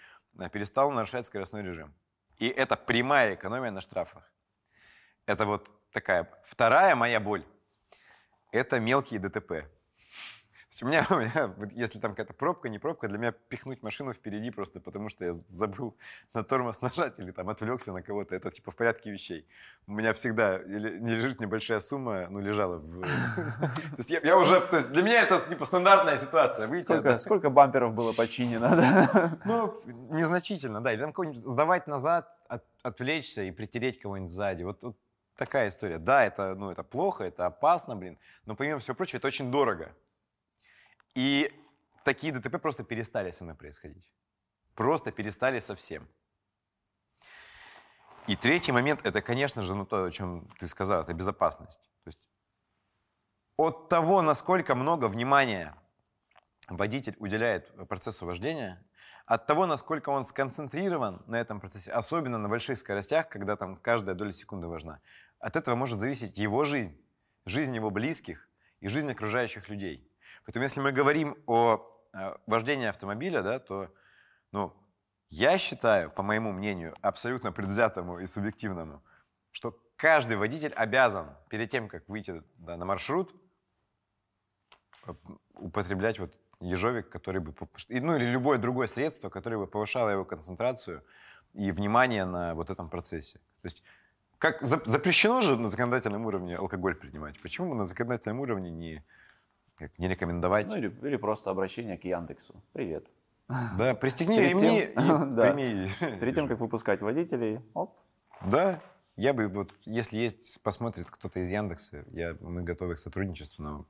перестал 0.52 0.90
нарушать 0.90 1.26
скоростной 1.26 1.62
режим. 1.62 1.94
И 2.38 2.48
это 2.48 2.76
прямая 2.76 3.34
экономия 3.34 3.70
на 3.70 3.80
штрафах. 3.80 4.24
Это 5.30 5.46
вот 5.46 5.70
такая. 5.92 6.28
Вторая 6.42 6.96
моя 6.96 7.20
боль– 7.20 7.44
это 8.50 8.80
мелкие 8.80 9.20
ДТП. 9.20 9.52
есть 10.70 10.82
у 10.82 10.87
меня, 10.88 11.06
у 11.10 11.18
меня, 11.18 11.54
если 11.70 12.00
там 12.00 12.16
какая-то 12.16 12.34
пробка, 12.34 12.68
не 12.68 12.80
пробка, 12.80 13.06
для 13.06 13.16
меня 13.16 13.30
пихнуть 13.30 13.80
машину 13.84 14.12
впереди 14.12 14.50
просто 14.50 14.80
потому, 14.80 15.08
что 15.08 15.25
я 15.25 15.32
забыл 15.32 15.96
на 16.34 16.42
тормоз 16.42 16.80
нажать 16.82 17.20
или 17.20 17.30
там 17.30 17.49
отвлекся 17.49 17.92
на 17.92 18.02
кого-то, 18.02 18.34
это 18.34 18.50
типа 18.50 18.72
в 18.72 18.75
порядке 18.75 19.12
вещей. 19.12 19.46
У 19.87 19.92
меня 19.92 20.12
всегда 20.12 20.58
не 20.58 21.14
лежит 21.14 21.38
небольшая 21.38 21.78
сумма, 21.78 22.26
ну, 22.28 22.40
лежала 22.40 22.78
в... 22.78 23.00
То 23.52 23.99
есть 23.99 24.10
я, 24.10 24.37
уже, 24.37 24.60
то 24.60 24.78
есть 24.78 24.90
для 24.90 25.04
меня 25.04 25.22
это 25.22 25.38
типа 25.49 25.64
стандартная 25.64 26.18
ситуация. 26.18 26.66
Сколько, 27.20 27.50
бамперов 27.50 27.94
было 27.94 28.12
починено? 28.12 29.38
Ну, 29.44 29.80
незначительно, 30.10 30.80
да. 30.80 30.92
Или 30.92 31.02
там 31.02 31.12
какой-нибудь 31.12 31.40
сдавать 31.40 31.87
назад, 31.87 32.37
от, 32.49 32.64
отвлечься 32.82 33.42
и 33.42 33.52
притереть 33.52 34.00
кого-нибудь 34.00 34.32
сзади. 34.32 34.64
Вот 34.64 34.82
такая 35.40 35.68
история. 35.68 35.99
Да, 35.99 36.23
это, 36.23 36.54
ну, 36.54 36.70
это 36.70 36.82
плохо, 36.85 37.25
это 37.25 37.47
опасно, 37.47 37.97
блин, 37.97 38.18
но 38.44 38.54
помимо 38.54 38.78
всего 38.78 38.94
прочего, 38.94 39.16
это 39.16 39.26
очень 39.26 39.50
дорого. 39.50 39.97
И 41.14 41.50
такие 42.04 42.30
ДТП 42.30 42.61
просто 42.61 42.85
перестали 42.85 43.30
со 43.30 43.44
мной 43.44 43.56
происходить. 43.56 44.12
Просто 44.75 45.12
перестали 45.12 45.59
совсем. 45.59 46.06
И 48.26 48.37
третий 48.37 48.70
момент, 48.70 49.00
это, 49.06 49.23
конечно 49.23 49.62
же, 49.62 49.75
ну, 49.75 49.87
то, 49.87 50.04
о 50.04 50.11
чем 50.11 50.47
ты 50.59 50.68
сказал, 50.68 51.00
это 51.00 51.14
безопасность. 51.14 51.80
То 52.04 52.09
есть 52.09 52.18
от 53.56 53.88
того, 53.88 54.20
насколько 54.20 54.75
много 54.75 55.09
внимания 55.09 55.75
водитель 56.68 57.16
уделяет 57.18 57.88
процессу 57.88 58.26
вождения, 58.26 58.85
от 59.30 59.46
того, 59.46 59.66
насколько 59.66 60.08
он 60.10 60.25
сконцентрирован 60.25 61.22
на 61.28 61.37
этом 61.37 61.60
процессе, 61.60 61.92
особенно 61.92 62.37
на 62.37 62.49
больших 62.49 62.76
скоростях, 62.78 63.28
когда 63.28 63.54
там 63.54 63.76
каждая 63.76 64.16
доля 64.16 64.32
секунды 64.32 64.66
важна, 64.66 65.00
от 65.38 65.54
этого 65.54 65.76
может 65.76 66.00
зависеть 66.00 66.37
его 66.37 66.64
жизнь, 66.64 67.00
жизнь 67.46 67.72
его 67.76 67.92
близких 67.92 68.49
и 68.80 68.88
жизнь 68.88 69.08
окружающих 69.08 69.68
людей. 69.68 70.04
Поэтому 70.44 70.64
если 70.64 70.80
мы 70.80 70.90
говорим 70.90 71.37
о 71.46 71.80
э, 72.12 72.34
вождении 72.49 72.88
автомобиля, 72.88 73.42
да, 73.42 73.60
то 73.60 73.94
ну, 74.50 74.75
я 75.28 75.58
считаю, 75.58 76.10
по 76.10 76.25
моему 76.25 76.50
мнению, 76.50 76.96
абсолютно 77.00 77.52
предвзятому 77.52 78.18
и 78.18 78.26
субъективному, 78.26 79.00
что 79.52 79.78
каждый 79.94 80.38
водитель 80.38 80.72
обязан 80.72 81.37
перед 81.49 81.70
тем, 81.70 81.88
как 81.88 82.08
выйти 82.08 82.42
да, 82.56 82.76
на 82.76 82.84
маршрут, 82.84 83.32
употреблять 85.54 86.18
вот 86.18 86.37
ежовик, 86.60 87.08
который 87.08 87.40
бы, 87.40 87.54
ну 87.88 88.16
или 88.16 88.24
любое 88.24 88.58
другое 88.58 88.86
средство, 88.86 89.28
которое 89.28 89.58
бы 89.58 89.66
повышало 89.66 90.10
его 90.10 90.24
концентрацию 90.24 91.02
и 91.54 91.72
внимание 91.72 92.24
на 92.24 92.54
вот 92.54 92.70
этом 92.70 92.88
процессе. 92.88 93.38
То 93.62 93.66
есть 93.66 93.82
как 94.38 94.62
запрещено 94.62 95.40
же 95.40 95.56
на 95.56 95.68
законодательном 95.68 96.24
уровне 96.24 96.56
алкоголь 96.56 96.94
принимать? 96.94 97.40
Почему 97.40 97.74
на 97.74 97.84
законодательном 97.84 98.40
уровне 98.40 98.70
не 98.70 99.04
как 99.80 99.98
не 99.98 100.08
рекомендовать. 100.08 100.66
Ну 100.66 100.76
или, 100.76 100.94
или 101.02 101.16
просто 101.16 101.50
обращение 101.50 101.96
к 101.96 102.04
Яндексу. 102.04 102.62
Привет. 102.74 103.06
Да, 103.78 103.94
пристегни 103.94 104.38
ремни 104.38 104.82
и 104.82 104.94
да. 105.34 105.52
прими. 105.52 105.88
Перед 106.20 106.34
тем, 106.34 106.48
как 106.48 106.60
выпускать 106.60 107.00
водителей, 107.00 107.60
оп. 107.72 107.98
Да, 108.42 108.80
я 109.16 109.32
бы 109.32 109.48
вот, 109.48 109.72
если 109.86 110.18
есть, 110.18 110.62
посмотрит 110.62 111.10
кто-то 111.10 111.40
из 111.40 111.50
Яндекса, 111.50 112.04
я, 112.10 112.36
мы 112.40 112.62
готовы 112.62 112.94
к 112.94 112.98
сотрудничеству 112.98 113.64
но 113.64 113.86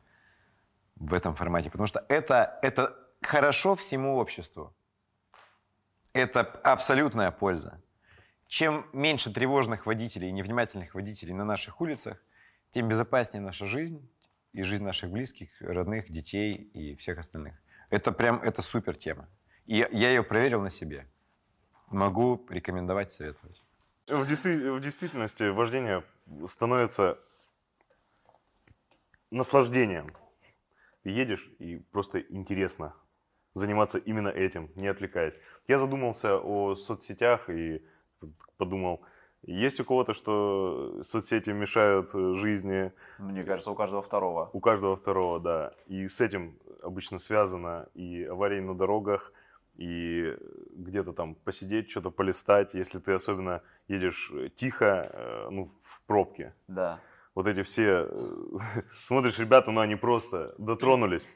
в 1.01 1.13
этом 1.13 1.35
формате, 1.35 1.71
потому 1.71 1.87
что 1.87 2.05
это, 2.09 2.59
это 2.63 2.97
хорошо 3.23 3.75
всему 3.75 4.17
обществу. 4.17 4.73
Это 6.13 6.41
абсолютная 6.41 7.31
польза. 7.31 7.83
Чем 8.47 8.87
меньше 8.93 9.33
тревожных 9.33 9.87
водителей 9.87 10.29
и 10.29 10.33
невнимательных 10.33 10.95
водителей 10.95 11.35
на 11.35 11.45
наших 11.45 11.81
улицах, 11.81 12.19
тем 12.71 12.89
безопаснее 12.89 13.43
наша 13.43 13.67
жизнь, 13.67 14.09
и 14.53 14.63
жизнь 14.63 14.83
наших 14.83 15.11
близких, 15.11 15.49
родных, 15.61 16.11
детей 16.11 16.55
и 16.55 16.97
всех 16.97 17.19
остальных. 17.19 17.55
Это 17.89 18.13
прям, 18.13 18.43
это 18.43 18.63
супер 18.63 18.97
тема. 18.97 19.29
И 19.67 19.77
я, 19.77 20.11
ее 20.11 20.23
проверил 20.23 20.61
на 20.61 20.71
себе. 20.71 21.07
Могу 21.89 22.45
рекомендовать, 22.51 23.11
советовать. 23.11 23.63
В, 24.09 24.27
действи- 24.27 24.71
в 24.77 24.81
действительности 24.81 25.45
вождение 25.45 26.05
становится 26.49 27.19
наслаждением. 29.31 30.09
Ты 31.03 31.11
едешь, 31.11 31.51
и 31.59 31.77
просто 31.77 32.21
интересно 32.21 32.95
заниматься 33.55 33.99
именно 33.99 34.29
этим, 34.29 34.71
не 34.77 34.89
отвлекаясь. 34.89 35.35
Я 35.67 35.79
задумался 35.79 36.39
о 36.39 36.77
соцсетях 36.77 37.51
и 37.51 37.83
подумал, 38.59 39.03
есть 39.43 39.81
у 39.81 39.85
кого-то, 39.85 40.13
что 40.13 41.03
соцсети 41.03 41.51
мешают 41.51 42.09
э, 42.15 42.35
жизни? 42.35 42.93
Мне 43.19 43.43
кажется, 43.43 43.71
у 43.71 43.75
каждого 43.75 44.03
второго. 44.03 44.51
У 44.53 44.61
каждого 44.61 44.97
второго, 44.97 45.41
да. 45.41 45.73
И 45.87 46.09
с 46.09 46.21
этим 46.21 46.59
обычно 46.83 47.19
связано 47.19 47.89
и 47.95 48.25
аварии 48.25 48.61
на 48.61 48.75
дорогах, 48.75 49.33
и 49.77 50.37
где-то 50.73 51.15
там 51.15 51.35
посидеть, 51.35 51.91
что-то 51.91 52.11
полистать, 52.11 52.75
если 52.75 52.99
ты 52.99 53.13
особенно 53.13 53.63
едешь 53.89 54.31
э, 54.35 54.51
тихо, 54.55 55.11
э, 55.11 55.49
ну, 55.51 55.71
в 55.83 56.03
пробке. 56.03 56.55
Да. 56.69 57.01
Вот 57.41 57.47
эти 57.47 57.63
все, 57.63 58.07
смотришь, 59.03 59.39
ребята, 59.39 59.71
ну, 59.71 59.81
они 59.81 59.97
просто 59.97 60.55
дотронулись, 60.59 61.27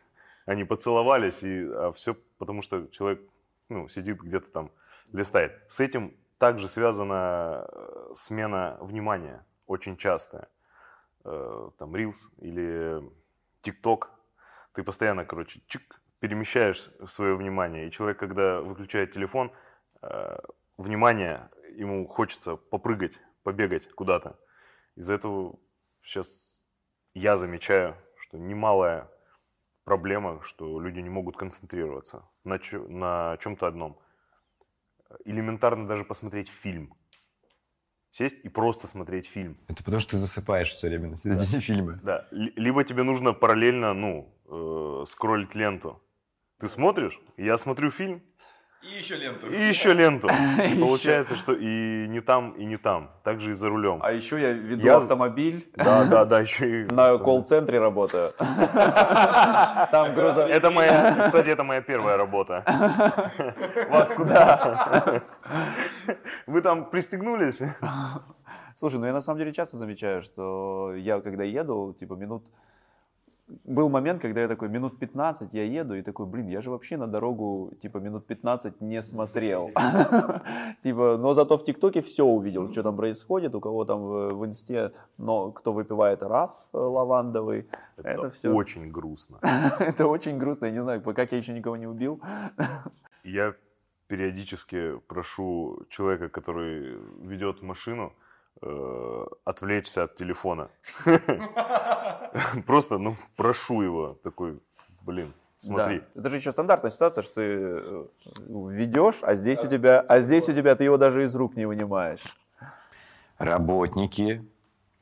они 0.45 0.65
поцеловались, 0.65 1.43
и, 1.43 1.65
а 1.65 1.93
все 1.93 2.15
потому, 2.37 2.61
что 2.61 2.89
человек, 2.89 3.23
ну, 3.71 3.89
сидит 3.89 4.21
где-то 4.21 4.53
там, 4.53 4.71
листает. 5.15 5.63
С 5.67 5.81
этим 5.81 6.15
также 6.37 6.69
связана 6.69 7.67
э, 7.67 8.11
смена 8.13 8.77
внимания, 8.83 9.47
очень 9.67 9.97
частая. 9.97 10.49
Э, 11.25 11.71
там 11.79 11.97
Reels 11.97 12.19
или 12.37 13.03
TikTok. 13.63 14.09
Ты 14.75 14.83
постоянно, 14.83 15.25
короче, 15.25 15.63
чик, 15.69 16.03
перемещаешь 16.21 16.91
свое 17.07 17.35
внимание. 17.35 17.89
И 17.89 17.91
человек, 17.91 18.19
когда 18.19 18.61
выключает 18.61 19.15
телефон, 19.15 19.53
э, 20.03 20.37
внимание, 20.77 21.49
ему 21.75 22.07
хочется 22.07 22.57
попрыгать, 22.57 23.19
побегать 23.43 23.91
куда-то. 23.95 24.39
Из-за 24.97 25.15
этого 25.15 25.59
сейчас 26.05 26.65
я 27.15 27.37
замечаю, 27.37 27.97
что 28.17 28.39
немалая 28.39 29.11
проблема, 29.85 30.43
что 30.43 30.81
люди 30.81 31.01
не 31.01 31.11
могут 31.11 31.37
концентрироваться 31.37 32.29
на, 32.45 32.59
на 32.89 33.37
чем-то 33.39 33.67
одном 33.67 34.01
элементарно 35.25 35.87
даже 35.87 36.05
посмотреть 36.05 36.49
фильм. 36.49 36.95
Сесть 38.11 38.45
и 38.45 38.49
просто 38.49 38.87
смотреть 38.87 39.27
фильм. 39.27 39.59
Это 39.69 39.83
потому 39.83 40.01
что 40.01 40.13
ты 40.13 40.17
засыпаешь 40.19 40.71
все 40.71 40.89
время 40.89 41.09
на 41.09 41.17
середине 41.17 41.53
да. 41.53 41.61
фильма. 41.61 42.01
Да. 42.03 42.29
Либо 42.31 42.85
тебе 42.85 43.03
нужно 43.03 43.33
параллельно, 43.33 43.93
ну, 43.93 44.33
э, 44.47 45.05
скроллить 45.07 45.55
ленту. 45.55 46.01
Ты 46.61 46.69
смотришь, 46.69 47.21
я 47.37 47.57
смотрю 47.57 47.91
фильм, 47.91 48.23
и 48.85 48.99
еще 48.99 49.17
ленту. 49.17 49.51
И 49.51 49.69
еще 49.69 49.93
ленту. 49.95 50.29
И 50.75 50.79
получается, 50.79 51.37
что 51.37 51.55
и 51.55 52.07
не 52.09 52.21
там, 52.21 52.53
и 52.53 52.67
не 52.67 52.77
там. 52.77 53.11
Также 53.23 53.53
и 53.53 53.55
за 53.55 53.69
рулем. 53.69 54.01
А 54.03 54.13
еще 54.13 54.41
я 54.41 54.53
веду 54.53 54.85
я... 54.85 54.97
автомобиль. 54.97 55.67
Да, 55.75 56.05
да, 56.05 56.25
да, 56.25 56.41
еще 56.41 56.83
и... 56.83 56.85
На 56.93 57.17
колл-центре 57.19 57.79
работаю. 57.79 58.33
Там 58.39 60.15
груза... 60.15 60.43
Это 60.43 60.71
моя, 60.71 61.25
кстати, 61.27 61.49
это 61.49 61.65
моя 61.65 61.81
первая 61.81 62.17
работа. 62.17 62.63
Вас 63.89 64.11
куда? 64.11 65.23
Вы 66.47 66.61
там 66.61 66.91
пристегнулись? 66.91 67.63
Слушай, 68.77 69.01
ну 69.01 69.07
я 69.07 69.13
на 69.13 69.21
самом 69.21 69.39
деле 69.39 69.53
часто 69.53 69.77
замечаю, 69.77 70.23
что 70.23 70.95
я 70.97 71.21
когда 71.21 71.45
еду, 71.45 71.97
типа 71.99 72.15
минут 72.15 72.45
был 73.47 73.91
момент, 73.91 74.23
когда 74.23 74.41
я 74.41 74.49
такой, 74.49 74.69
минут 74.69 74.99
15 74.99 75.53
я 75.53 75.65
еду, 75.65 75.95
и 75.95 76.03
такой, 76.03 76.27
блин, 76.27 76.49
я 76.49 76.63
же 76.63 76.71
вообще 76.71 76.97
на 76.97 77.07
дорогу, 77.07 77.73
типа, 77.83 77.99
минут 77.99 78.27
15 78.27 78.81
не 78.81 79.03
смотрел. 79.03 79.71
Типа, 80.83 81.17
но 81.19 81.35
зато 81.35 81.57
в 81.57 81.65
ТикТоке 81.65 82.01
все 82.01 82.25
увидел, 82.25 82.71
что 82.73 82.83
там 82.83 82.97
происходит, 82.97 83.55
у 83.55 83.61
кого 83.61 83.85
там 83.85 84.03
в 84.35 84.47
инсте, 84.47 84.93
но 85.19 85.53
кто 85.53 85.73
выпивает 85.73 86.23
раф 86.23 86.51
э, 86.73 86.79
лавандовый. 86.79 87.69
Это 87.97 88.31
все. 88.31 88.51
очень 88.51 88.91
грустно. 88.91 89.39
Это 89.79 90.07
очень 90.07 90.39
грустно, 90.39 90.67
я 90.67 90.73
не 90.73 90.83
знаю, 90.83 91.03
как 91.03 91.33
я 91.33 91.39
еще 91.39 91.53
никого 91.53 91.77
не 91.77 91.87
убил. 91.87 92.21
Я 93.25 93.55
периодически 94.07 94.99
прошу 95.07 95.85
человека, 95.89 96.29
который 96.29 96.99
ведет 97.21 97.63
машину, 97.63 98.13
э, 98.63 99.27
отвлечься 99.45 100.05
от 100.05 100.17
телефона. 100.17 100.71
Просто, 102.67 102.99
ну, 102.99 103.17
прошу 103.37 103.83
его, 103.83 104.19
такой, 104.23 104.61
блин, 105.03 105.33
смотри. 105.57 106.01
Да. 106.01 106.21
Это 106.21 106.31
же 106.31 106.37
еще 106.37 106.53
стандартная 106.53 106.91
ситуация, 106.91 107.23
что 107.23 107.35
ты 107.35 107.43
э, 107.43 108.07
ведешь, 108.47 109.23
а 109.23 109.35
здесь 109.35 109.65
у 109.65 109.69
тебя, 109.69 110.01
а 110.01 110.21
здесь 110.21 110.49
у 110.49 110.53
тебя 110.53 110.75
ты 110.77 110.85
его 110.85 110.97
даже 110.97 111.25
из 111.25 111.35
рук 111.35 111.57
не 111.57 111.67
вынимаешь. 111.67 112.23
Работники 113.39 114.45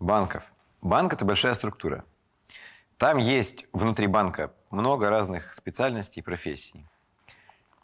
банков. 0.00 0.52
Банк– 0.80 1.12
это 1.14 1.24
большая 1.24 1.54
структура. 1.54 2.04
Там 2.96 3.18
есть 3.18 3.66
внутри 3.72 4.06
банка 4.06 4.52
много 4.70 5.10
разных 5.10 5.54
специальностей 5.54 6.20
и 6.20 6.24
профессий. 6.24 6.86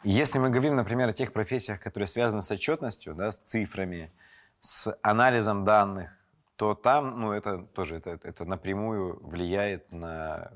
Если 0.03 0.39
мы 0.39 0.49
говорим, 0.49 0.75
например, 0.75 1.09
о 1.09 1.13
тех 1.13 1.33
профессиях, 1.33 1.81
которые 1.81 2.07
связаны 2.07 2.41
с 2.41 2.49
отчетностью, 2.51 3.13
да, 3.13 3.31
с 3.31 3.39
цифрами, 3.39 4.11
с 4.59 4.97
анализом 5.01 5.65
данных, 5.65 6.11
то 6.55 6.75
там, 6.75 7.19
ну, 7.19 7.31
это 7.31 7.59
тоже, 7.59 7.95
это, 7.95 8.19
это 8.21 8.45
напрямую 8.45 9.19
влияет 9.25 9.91
на, 9.91 10.51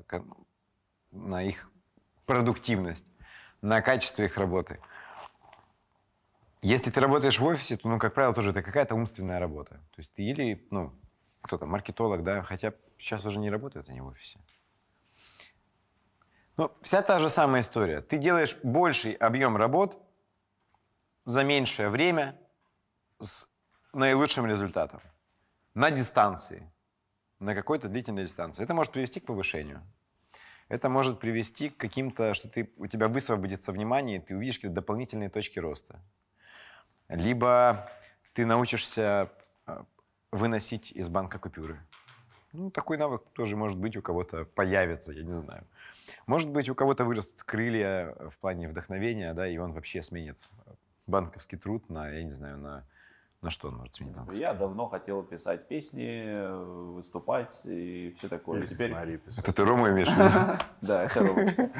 на 1.10 1.42
их 1.42 1.70
продуктивность, 2.26 3.06
на 3.62 3.80
качество 3.80 4.22
их 4.22 4.36
работы. 4.36 4.80
Если 6.60 6.90
ты 6.90 7.00
работаешь 7.00 7.38
в 7.38 7.44
офисе, 7.44 7.76
то, 7.76 7.88
ну, 7.88 7.98
как 7.98 8.14
правило, 8.14 8.34
тоже 8.34 8.50
это 8.50 8.62
какая-то 8.62 8.94
умственная 8.94 9.38
работа. 9.38 9.74
То 9.74 9.98
есть 9.98 10.12
ты 10.12 10.22
или, 10.22 10.66
ну, 10.70 10.94
кто 11.42 11.58
то 11.58 11.66
маркетолог, 11.66 12.22
да, 12.22 12.42
хотя 12.42 12.72
сейчас 12.98 13.24
уже 13.26 13.38
не 13.38 13.50
работают 13.50 13.88
они 13.88 14.00
в 14.00 14.06
офисе. 14.06 14.38
Но 16.56 16.76
вся 16.82 17.02
та 17.02 17.18
же 17.18 17.28
самая 17.28 17.62
история. 17.62 18.00
Ты 18.00 18.18
делаешь 18.18 18.56
больший 18.62 19.12
объем 19.12 19.56
работ 19.56 19.98
за 21.24 21.44
меньшее 21.44 21.88
время 21.88 22.38
с 23.20 23.48
наилучшим 23.94 24.46
результатом. 24.46 25.00
На 25.74 25.90
дистанции. 25.90 26.70
На 27.40 27.54
какой-то 27.54 27.88
длительной 27.88 28.24
дистанции. 28.24 28.62
Это 28.62 28.74
может 28.74 28.92
привести 28.92 29.20
к 29.20 29.26
повышению. 29.26 29.82
Это 30.68 30.88
может 30.88 31.20
привести 31.20 31.68
к 31.68 31.76
каким-то, 31.76 32.34
что 32.34 32.48
ты, 32.48 32.70
у 32.78 32.86
тебя 32.86 33.08
высвободится 33.08 33.72
внимание, 33.72 34.16
и 34.16 34.20
ты 34.20 34.34
увидишь 34.36 34.56
какие-то 34.56 34.76
дополнительные 34.76 35.28
точки 35.28 35.58
роста. 35.58 36.00
Либо 37.08 37.90
ты 38.32 38.46
научишься 38.46 39.30
а, 39.66 39.84
выносить 40.32 40.90
из 40.92 41.08
банка 41.08 41.38
купюры. 41.38 41.78
Ну, 42.52 42.70
такой 42.70 42.96
навык 42.96 43.22
тоже, 43.32 43.56
может 43.56 43.78
быть, 43.78 43.96
у 43.96 44.02
кого-то 44.02 44.44
появится, 44.44 45.12
я 45.12 45.22
не 45.22 45.34
знаю. 45.34 45.66
Может 46.26 46.50
быть, 46.50 46.68
у 46.68 46.74
кого-то 46.74 47.04
вырастут 47.04 47.42
крылья 47.42 48.14
в 48.30 48.38
плане 48.38 48.68
вдохновения, 48.68 49.34
да, 49.34 49.46
и 49.46 49.58
он 49.58 49.72
вообще 49.72 50.02
сменит 50.02 50.48
банковский 51.06 51.56
труд 51.56 51.90
на, 51.90 52.08
я 52.08 52.22
не 52.22 52.32
знаю, 52.32 52.58
на, 52.58 52.84
на 53.44 53.50
что 53.50 53.68
он 53.68 53.76
может 53.76 53.94
сменить 53.94 54.16
Я 54.32 54.54
давно 54.54 54.88
хотел 54.88 55.22
писать 55.22 55.68
песни, 55.68 56.34
выступать 56.94 57.60
и 57.64 58.14
все 58.18 58.28
такое. 58.28 58.58
Или 58.58 58.66
Теперь... 58.66 59.18
писать. 59.18 59.44
Это 59.44 59.54
ты 59.54 59.64
Рома 59.64 59.90
имеешь 59.90 60.08
в 60.08 60.16
виду? 60.16 60.56
Да, 60.80 61.04
это 61.04 61.20
Ромочка. 61.20 61.70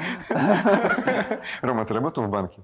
Рома, 1.61 1.85
ты 1.85 1.93
работал 1.93 2.23
в 2.23 2.29
банке? 2.29 2.61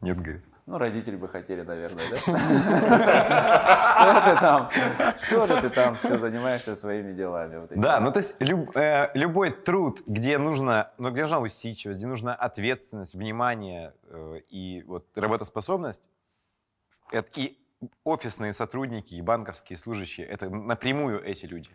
Нет, 0.00 0.20
говорит. 0.20 0.44
Ну, 0.66 0.78
родители 0.78 1.16
бы 1.16 1.28
хотели, 1.28 1.62
наверное, 1.62 2.04
да? 2.10 2.16
Что 4.00 4.20
ты 4.30 4.40
там? 4.40 4.70
Что 5.18 5.46
же 5.46 5.60
ты 5.60 5.70
там 5.70 5.96
все 5.96 6.18
занимаешься 6.18 6.74
своими 6.74 7.12
делами? 7.12 7.66
Да, 7.76 8.00
ну 8.00 8.10
то 8.12 8.18
есть 8.18 8.36
э, 8.40 9.10
любой 9.14 9.50
труд, 9.50 10.02
где 10.06 10.38
нужно, 10.38 10.90
ну, 10.96 11.10
где 11.10 11.22
нужна 11.22 11.40
усидчивость, 11.40 11.98
где 11.98 12.06
нужна 12.06 12.34
ответственность, 12.34 13.14
внимание 13.14 13.92
э, 14.08 14.40
и 14.48 14.84
вот 14.86 15.06
работоспособность, 15.16 16.00
это 17.10 17.40
и 17.40 17.58
офисные 18.04 18.52
сотрудники, 18.52 19.14
и 19.14 19.22
банковские 19.22 19.78
служащие, 19.78 20.26
это 20.26 20.48
напрямую 20.50 21.22
эти 21.22 21.46
люди, 21.46 21.70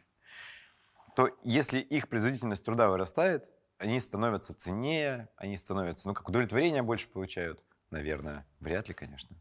то 1.15 1.29
если 1.43 1.79
их 1.79 2.07
производительность 2.07 2.63
труда 2.63 2.89
вырастает, 2.89 3.49
они 3.77 3.99
становятся 3.99 4.53
ценнее, 4.53 5.29
они 5.37 5.57
становятся, 5.57 6.07
ну, 6.07 6.13
как 6.13 6.27
удовлетворение 6.27 6.81
больше 6.81 7.07
получают, 7.07 7.59
наверное. 7.89 8.45
Вряд 8.59 8.87
ли, 8.89 8.93
конечно. 8.93 9.35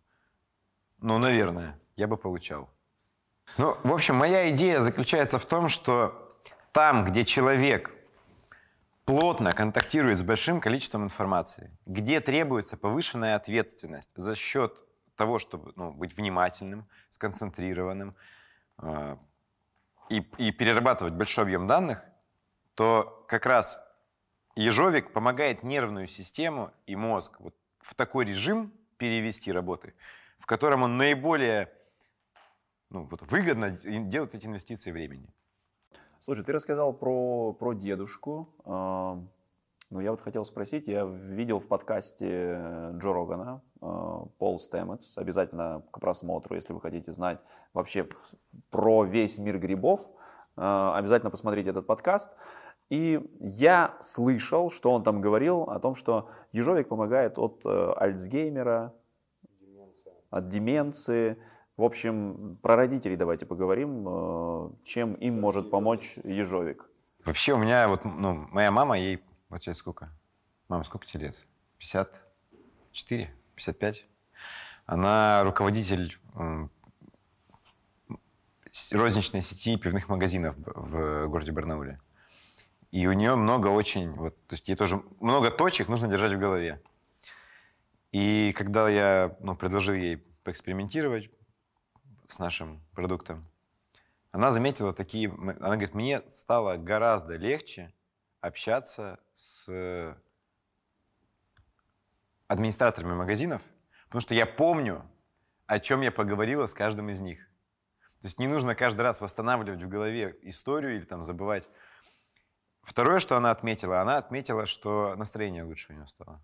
Ну, 0.99 1.19
наверное, 1.19 1.79
я 1.97 2.07
бы 2.07 2.17
получал. 2.17 2.71
Ну, 3.57 3.77
в 3.83 3.93
общем, 3.93 4.15
моя 4.15 4.51
идея 4.51 4.81
заключается 4.81 5.39
в 5.39 5.47
том, 5.47 5.69
что 5.69 6.33
там, 6.73 7.05
где 7.05 7.25
человек 7.25 7.93
плотно 9.05 9.53
контактирует 9.53 10.19
с 10.19 10.23
большим 10.23 10.61
количеством 10.61 11.05
информации, 11.05 11.77
где 11.87 12.21
требуется 12.21 12.77
повышенная 12.77 13.37
ответственность 13.37 14.11
за 14.15 14.35
счет 14.35 14.85
того, 15.19 15.39
чтобы 15.39 15.73
ну, 15.77 15.93
быть 15.93 16.17
внимательным, 16.17 16.87
сконцентрированным 17.11 18.15
э, 18.79 19.17
и, 20.09 20.19
и 20.39 20.53
перерабатывать 20.53 21.13
большой 21.13 21.45
объем 21.45 21.67
данных, 21.67 22.05
то 22.75 23.25
как 23.29 23.45
раз 23.45 23.81
ежовик 24.55 25.13
помогает 25.13 25.65
нервную 25.65 26.07
систему 26.07 26.73
и 26.87 26.97
мозг 26.97 27.41
вот 27.41 27.55
в 27.81 27.95
такой 27.95 28.25
режим 28.25 28.73
перевести 28.97 29.53
работы, 29.53 29.95
в 30.39 30.47
котором 30.47 30.83
он 30.83 30.97
наиболее 30.97 31.71
ну, 32.91 33.03
вот, 33.05 33.21
выгодно 33.31 33.71
делать 33.71 34.35
эти 34.35 34.47
инвестиции 34.47 34.93
времени. 34.93 35.29
Слушай, 36.21 36.45
ты 36.45 36.53
рассказал 36.53 36.93
про, 36.93 37.53
про 37.53 37.73
дедушку. 37.73 38.49
Ну, 39.91 40.01
я 40.01 40.11
вот 40.11 40.21
хотел 40.21 40.45
спросить, 40.45 40.87
я 40.87 41.05
видел 41.05 41.61
в 41.61 41.67
подкасте 41.67 42.61
Джо 42.99 43.13
Рогана, 43.15 43.63
а, 43.81 44.27
Пол 44.39 44.61
Стэметс, 44.61 45.17
обязательно 45.17 45.83
к 45.91 45.99
просмотру, 45.99 46.57
если 46.57 46.75
вы 46.75 46.81
хотите 46.83 47.11
знать 47.13 47.43
вообще 47.73 48.07
про 48.71 49.05
весь 49.05 49.39
мир 49.39 49.59
грибов, 49.59 50.03
а, 50.57 50.95
обязательно 50.95 51.31
посмотрите 51.31 51.71
этот 51.71 51.87
подкаст. 51.87 52.31
И 52.91 53.21
я 53.41 53.97
слышал, 54.01 54.71
что 54.71 54.93
он 54.93 55.05
там 55.05 55.23
говорил 55.23 55.63
о 55.63 55.79
том, 55.81 55.95
что 55.95 56.29
ежовик 56.53 56.89
помогает 56.89 57.39
от 57.39 57.61
э, 57.65 57.93
Альцгеймера, 57.97 58.95
от 60.31 60.49
деменции. 60.49 61.37
В 61.77 61.85
общем, 61.85 62.59
про 62.63 62.77
родителей 62.77 63.17
давайте 63.17 63.45
поговорим, 63.45 64.07
э, 64.09 64.71
чем 64.85 65.15
им 65.15 65.39
может 65.39 65.71
помочь 65.71 66.19
ежовик. 66.25 66.89
Вообще 67.27 67.53
у 67.53 67.59
меня 67.59 67.89
вот, 67.89 68.07
ну, 68.07 68.47
моя 68.53 68.71
мама, 68.71 68.99
ей, 68.99 69.21
вот 69.49 69.63
сейчас 69.63 69.79
сколько? 69.79 70.11
Мама, 70.69 70.85
сколько 70.85 71.07
тебе 71.07 71.25
лет? 71.25 71.47
54? 71.79 73.31
55? 73.55 74.07
Она 74.87 75.43
руководитель 75.43 76.19
розничной 78.93 79.43
сети 79.43 79.77
пивных 79.77 80.09
магазинов 80.09 80.55
в 80.57 81.27
городе 81.29 81.53
Барнауле. 81.53 82.01
И 82.91 83.07
у 83.07 83.13
нее 83.13 83.35
много 83.37 83.69
очень, 83.69 84.11
вот, 84.13 84.35
то 84.47 84.55
есть 84.55 84.69
ей 84.69 84.75
тоже 84.75 85.03
много 85.21 85.51
точек 85.51 85.89
нужно 85.89 86.09
держать 86.09 86.33
в 86.33 86.39
голове. 86.39 86.81
И 88.13 88.55
когда 88.57 88.89
я 88.89 89.37
ну, 89.41 89.55
предложил 89.55 89.95
ей 89.95 90.17
поэкспериментировать 90.45 91.31
с 92.27 92.39
нашим 92.39 92.83
продуктом, 92.93 93.47
она 94.31 94.51
заметила 94.51 94.95
такие... 94.95 95.29
Она 95.31 95.73
говорит, 95.77 95.95
мне 95.95 96.23
стало 96.29 96.77
гораздо 96.77 97.37
легче 97.37 97.93
общаться 98.41 99.21
с 99.35 100.17
администраторами 102.47 103.15
магазинов, 103.15 103.63
потому 104.07 104.21
что 104.21 104.35
я 104.35 104.47
помню, 104.47 105.09
о 105.67 105.79
чем 105.79 106.01
я 106.01 106.11
поговорила 106.11 106.67
с 106.67 106.75
каждым 106.75 107.11
из 107.11 107.21
них. 107.21 107.41
То 108.21 108.27
есть 108.27 108.39
не 108.39 108.49
нужно 108.49 108.75
каждый 108.75 109.03
раз 109.03 109.21
восстанавливать 109.21 109.83
в 109.83 109.89
голове 109.89 110.37
историю 110.43 110.97
или 110.97 111.05
там 111.05 111.23
забывать. 111.23 111.69
Второе, 112.83 113.21
что 113.21 113.37
она 113.37 113.51
отметила, 113.51 114.01
она 114.01 114.17
отметила, 114.17 114.67
что 114.67 115.15
настроение 115.17 115.63
лучше 115.63 115.93
у 115.93 115.97
нее 115.97 116.09
стало. 116.09 116.43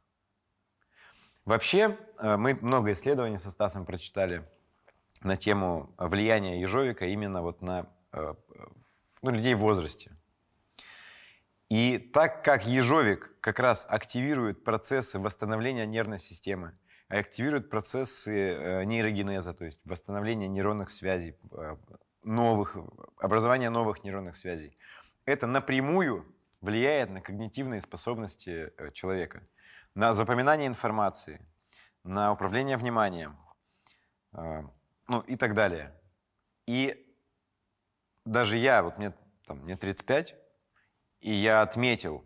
Вообще, 1.45 1.99
э, 2.19 2.37
мы 2.37 2.55
много 2.55 2.93
исследований 2.93 3.39
со 3.39 3.51
Стасом 3.51 3.87
прочитали 3.87 4.49
на 5.23 5.37
тему 5.37 5.95
влияния 5.99 6.61
ежовика 6.61 7.07
именно 7.07 7.43
вот 7.43 7.61
на 7.61 7.87
э, 8.13 8.35
ну, 9.23 9.31
людей 9.31 9.55
в 9.55 9.61
возрасте. 9.61 10.13
И 11.71 11.99
так 11.99 12.45
как 12.45 12.67
ежовик 12.67 13.35
как 13.41 13.59
раз 13.59 13.87
активирует 13.89 14.65
процессы 14.65 15.19
восстановления 15.19 15.87
нервной 15.87 16.19
системы, 16.19 16.77
активирует 17.09 17.71
процессы 17.71 18.55
э, 18.55 18.85
нейрогенеза, 18.85 19.55
то 19.55 19.65
есть 19.65 19.81
восстановления 19.85 20.49
нейронных 20.49 20.91
связей, 20.91 21.37
э, 21.53 21.77
новых, 22.23 22.77
образования 23.19 23.71
новых 23.71 24.05
нейронных 24.05 24.37
связей, 24.37 24.77
это 25.25 25.47
напрямую 25.47 26.27
влияет 26.61 27.11
на 27.11 27.21
когнитивные 27.21 27.81
способности 27.81 28.73
э, 28.77 28.91
человека, 28.93 29.43
на 29.95 30.13
запоминание 30.13 30.67
информации, 30.67 31.41
на 32.03 32.33
управление 32.33 32.77
вниманием, 32.77 33.39
ну 34.33 35.21
и 35.27 35.37
так 35.37 35.55
далее. 35.55 35.95
И 36.67 37.07
даже 38.25 38.59
я, 38.59 38.83
вот 38.83 38.99
мне, 38.99 39.13
там, 39.47 39.59
мне 39.61 39.77
35, 39.77 40.35
и 41.25 41.33
я 41.33 41.63
отметил, 41.63 42.23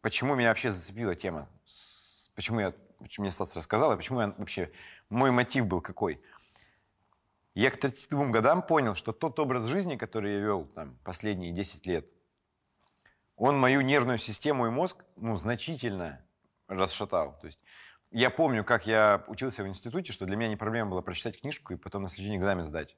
почему 0.00 0.34
меня 0.34 0.48
вообще 0.48 0.70
зацепила 0.70 1.14
тема, 1.14 1.50
почему 2.34 2.60
я, 2.60 2.72
почему 2.98 3.24
мне 3.24 3.30
Стас 3.30 3.54
рассказал, 3.54 3.92
и 3.92 3.96
почему 3.96 4.22
я 4.22 4.34
вообще, 4.38 4.72
мой 5.10 5.30
мотив 5.32 5.66
был 5.66 5.82
какой. 5.82 6.22
Я 7.54 7.70
к 7.70 7.76
32 7.76 8.28
годам 8.28 8.62
понял, 8.62 8.94
что 8.94 9.12
тот 9.12 9.38
образ 9.38 9.64
жизни, 9.64 9.96
который 9.96 10.32
я 10.32 10.38
вел 10.38 10.64
там, 10.64 10.96
последние 11.04 11.52
10 11.52 11.86
лет, 11.86 12.06
он 13.36 13.60
мою 13.60 13.82
нервную 13.82 14.16
систему 14.16 14.66
и 14.66 14.70
мозг 14.70 15.04
ну, 15.16 15.36
значительно 15.36 16.24
расшатал. 16.68 17.38
То 17.38 17.48
есть 17.48 17.60
я 18.12 18.30
помню, 18.30 18.64
как 18.64 18.86
я 18.86 19.24
учился 19.26 19.62
в 19.62 19.68
институте, 19.68 20.14
что 20.14 20.24
для 20.24 20.36
меня 20.36 20.48
не 20.48 20.56
проблема 20.56 20.92
было 20.92 21.02
прочитать 21.02 21.38
книжку 21.38 21.74
и 21.74 21.76
потом 21.76 22.04
на 22.04 22.08
следующий 22.08 22.38
экзамен 22.38 22.64
сдать. 22.64 22.96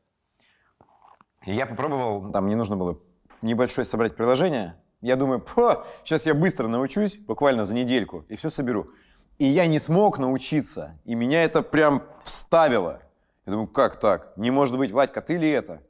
И 1.45 1.51
я 1.51 1.67
попробовал, 1.67 2.31
там 2.31 2.45
мне 2.45 2.55
нужно 2.55 2.77
было 2.77 3.01
небольшое 3.43 3.85
собрать 3.85 4.17
приложение. 4.17 4.77
Я 5.01 5.17
думаю, 5.17 5.41
«Пф, 5.41 5.87
сейчас 6.05 6.27
я 6.27 6.35
быстро 6.35 6.67
научусь, 6.67 7.19
буквально 7.19 7.65
за 7.65 7.75
недельку, 7.75 8.25
и 8.29 8.37
все 8.37 8.51
соберу. 8.51 8.91
И 9.39 9.45
я 9.45 9.67
не 9.67 9.81
смог 9.81 10.19
научиться, 10.19 10.99
и 11.05 11.15
меня 11.15 11.43
это 11.43 11.63
прям 11.63 12.05
вставило. 12.23 13.03
Я 13.47 13.53
думаю, 13.53 13.69
как 13.69 13.99
так? 14.01 14.37
Не 14.37 14.51
может 14.51 14.79
быть, 14.79 14.91
Владька, 14.91 15.21
ты 15.21 15.37
ли 15.37 15.51
это? 15.51 15.83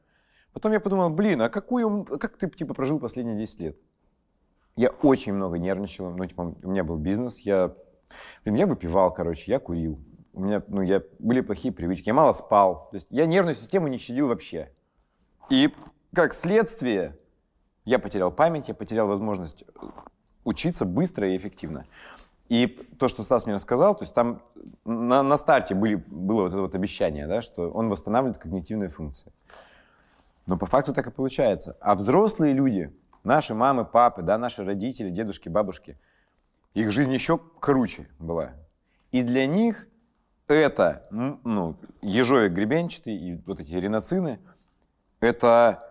Потом 0.52 0.72
я 0.72 0.80
подумал, 0.80 1.10
блин, 1.10 1.42
а 1.42 1.48
какую, 1.48 2.04
как 2.04 2.36
ты 2.36 2.48
типа 2.48 2.74
прожил 2.74 2.98
последние 2.98 3.36
10 3.36 3.60
лет? 3.60 3.76
Я 4.76 4.88
очень 4.88 5.32
много 5.32 5.58
нервничал. 5.58 6.10
Ну, 6.10 6.26
типа, 6.26 6.56
у 6.62 6.70
меня 6.70 6.84
был 6.84 6.96
бизнес, 6.96 7.40
я, 7.40 7.74
блин, 8.44 8.56
я 8.56 8.66
выпивал, 8.66 9.12
короче, 9.12 9.50
я 9.50 9.58
курил. 9.58 10.00
У 10.32 10.40
меня, 10.40 10.62
ну, 10.66 10.80
я, 10.80 11.02
были 11.20 11.40
плохие 11.40 11.72
привычки, 11.72 12.08
я 12.08 12.14
мало 12.14 12.32
спал. 12.32 12.88
То 12.90 12.96
есть 12.96 13.06
я 13.10 13.26
нервную 13.26 13.54
систему 13.54 13.88
не 13.88 13.98
щадил 13.98 14.28
вообще. 14.28 14.72
И 15.50 15.72
как 16.12 16.34
следствие 16.34 17.16
я 17.84 17.98
потерял 17.98 18.32
память, 18.32 18.68
я 18.68 18.74
потерял 18.74 19.08
возможность 19.08 19.64
учиться 20.44 20.84
быстро 20.84 21.28
и 21.28 21.36
эффективно. 21.36 21.86
И 22.48 22.66
то, 22.98 23.08
что 23.08 23.22
Стас 23.22 23.46
мне 23.46 23.54
рассказал, 23.54 23.94
то 23.94 24.02
есть 24.02 24.14
там 24.14 24.42
на, 24.84 25.22
на 25.22 25.36
старте 25.36 25.74
были, 25.74 25.94
было 25.94 26.42
вот 26.42 26.52
это 26.52 26.60
вот 26.60 26.74
обещание, 26.74 27.26
да, 27.26 27.40
что 27.40 27.70
он 27.70 27.88
восстанавливает 27.88 28.38
когнитивные 28.38 28.90
функции. 28.90 29.32
Но 30.46 30.58
по 30.58 30.66
факту 30.66 30.92
так 30.92 31.06
и 31.06 31.10
получается. 31.10 31.76
А 31.80 31.94
взрослые 31.94 32.52
люди, 32.52 32.94
наши 33.22 33.54
мамы, 33.54 33.86
папы, 33.86 34.22
да, 34.22 34.36
наши 34.36 34.62
родители, 34.62 35.08
дедушки, 35.08 35.48
бабушки, 35.48 35.98
их 36.74 36.90
жизнь 36.90 37.12
еще 37.12 37.38
круче 37.38 38.08
была. 38.18 38.52
И 39.10 39.22
для 39.22 39.46
них 39.46 39.88
это, 40.46 41.06
ну, 41.10 41.76
ежовик 42.02 42.52
гребенчатый 42.52 43.16
и 43.16 43.42
вот 43.46 43.60
эти 43.60 43.72
риноцины, 43.72 44.38
это 45.20 45.83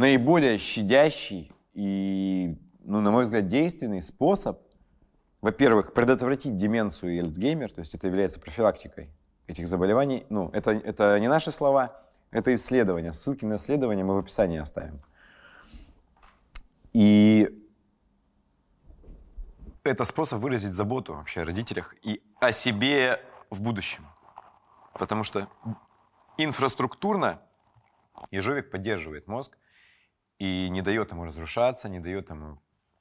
наиболее 0.00 0.56
щадящий 0.56 1.52
и, 1.74 2.56
ну, 2.80 3.02
на 3.02 3.10
мой 3.10 3.24
взгляд, 3.24 3.48
действенный 3.48 4.02
способ, 4.02 4.58
во-первых, 5.42 5.92
предотвратить 5.92 6.56
деменцию 6.56 7.12
и 7.12 7.18
Альцгеймер, 7.18 7.70
то 7.70 7.80
есть 7.80 7.94
это 7.94 8.06
является 8.06 8.40
профилактикой 8.40 9.10
этих 9.46 9.66
заболеваний. 9.66 10.24
Ну, 10.30 10.48
это, 10.54 10.70
это 10.70 11.20
не 11.20 11.28
наши 11.28 11.50
слова, 11.50 12.02
это 12.30 12.54
исследования. 12.54 13.12
Ссылки 13.12 13.44
на 13.44 13.56
исследования 13.56 14.02
мы 14.02 14.14
в 14.14 14.18
описании 14.18 14.58
оставим. 14.58 15.02
И 16.94 17.50
это 19.82 20.04
способ 20.04 20.40
выразить 20.40 20.72
заботу 20.72 21.14
вообще 21.14 21.42
о 21.42 21.44
родителях 21.44 21.94
и 22.02 22.22
о 22.40 22.52
себе 22.52 23.20
в 23.50 23.60
будущем. 23.60 24.06
Потому 24.94 25.24
что 25.24 25.46
инфраструктурно 26.38 27.42
ежовик 28.30 28.70
поддерживает 28.70 29.28
мозг 29.28 29.58
и 30.40 30.70
не 30.70 30.80
дает 30.80 31.12
ему 31.12 31.26
разрушаться, 31.26 31.88
не 31.88 32.00
дает 32.00 32.30
ему 32.30 32.58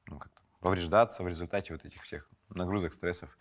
ну, 0.07 0.19
повреждаться 0.59 1.23
в 1.23 1.27
результате 1.27 1.73
вот 1.73 1.85
этих 1.85 2.03
всех 2.03 2.29
нагрузок, 2.49 2.93
стрессов. 2.93 3.37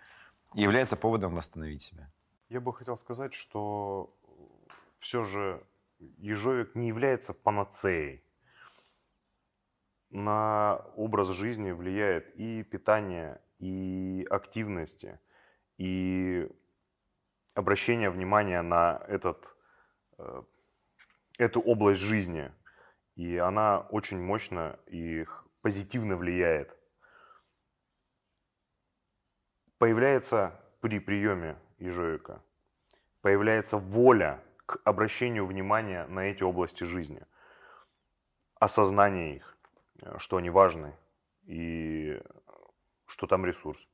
И 0.54 0.62
является 0.62 0.96
поводом 0.96 1.34
восстановить 1.34 1.82
себя. 1.82 2.10
Я 2.48 2.60
бы 2.60 2.72
хотел 2.72 2.96
сказать, 2.96 3.34
что 3.34 4.14
все 5.00 5.24
же 5.24 5.62
ежовик 6.16 6.76
не 6.76 6.88
является 6.88 7.34
панацеей. 7.34 8.22
На 10.10 10.76
образ 10.96 11.30
жизни 11.30 11.72
влияет 11.72 12.34
и 12.36 12.62
питание, 12.62 13.40
и 13.58 14.24
активности, 14.30 15.18
и 15.76 16.48
обращение 17.54 18.10
внимания 18.10 18.62
на 18.62 19.02
этот, 19.08 19.56
э, 20.18 20.42
эту 21.36 21.60
область 21.60 22.00
жизни. 22.00 22.50
И 23.18 23.36
она 23.36 23.80
очень 23.80 24.22
мощно 24.22 24.78
и 24.86 25.26
позитивно 25.60 26.16
влияет. 26.16 26.78
Появляется 29.78 30.54
при 30.80 31.00
приеме 31.00 31.58
ежовика, 31.80 32.40
появляется 33.20 33.76
воля 33.76 34.40
к 34.66 34.80
обращению 34.84 35.46
внимания 35.46 36.06
на 36.06 36.20
эти 36.20 36.44
области 36.44 36.84
жизни, 36.84 37.20
осознание 38.60 39.34
их, 39.34 39.58
э, 40.00 40.16
что 40.18 40.36
они 40.36 40.50
важны 40.50 40.96
и 41.42 42.22
что 43.06 43.26
там 43.26 43.44
ресурс. 43.44 43.88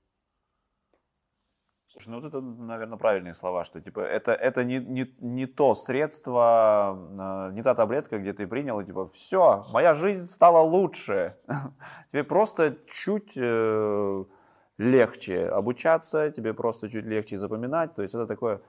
Слушай, 1.95 2.09
ну 2.09 2.21
вот 2.21 2.25
это, 2.25 2.41
наверное, 2.41 2.99
правильные 2.99 3.35
слова, 3.35 3.65
что 3.65 3.81
типа 3.81 4.01
это, 4.01 4.33
это 4.33 4.65
не, 4.65 4.79
не, 4.79 5.15
не 5.21 5.47
то 5.47 5.77
средство, 5.77 7.49
э, 7.51 7.55
не 7.55 7.63
та 7.63 7.77
таблетка, 7.77 8.19
где 8.19 8.33
ты 8.33 8.49
принял, 8.49 8.81
и 8.81 8.85
типа 8.85 9.07
все, 9.07 9.65
моя 9.71 9.95
жизнь 9.95 10.25
стала 10.25 10.59
лучше. 10.59 11.37
Тебе 12.13 12.25
просто 12.25 12.77
чуть 12.87 13.33
э, 13.37 14.25
легче 14.79 15.47
обучаться, 15.47 16.33
тебе 16.33 16.53
просто 16.53 16.91
чуть 16.91 17.05
легче 17.05 17.39
запоминать. 17.39 17.95
То 17.95 18.03
есть 18.03 18.15
это 18.15 18.27
такое 18.27 18.61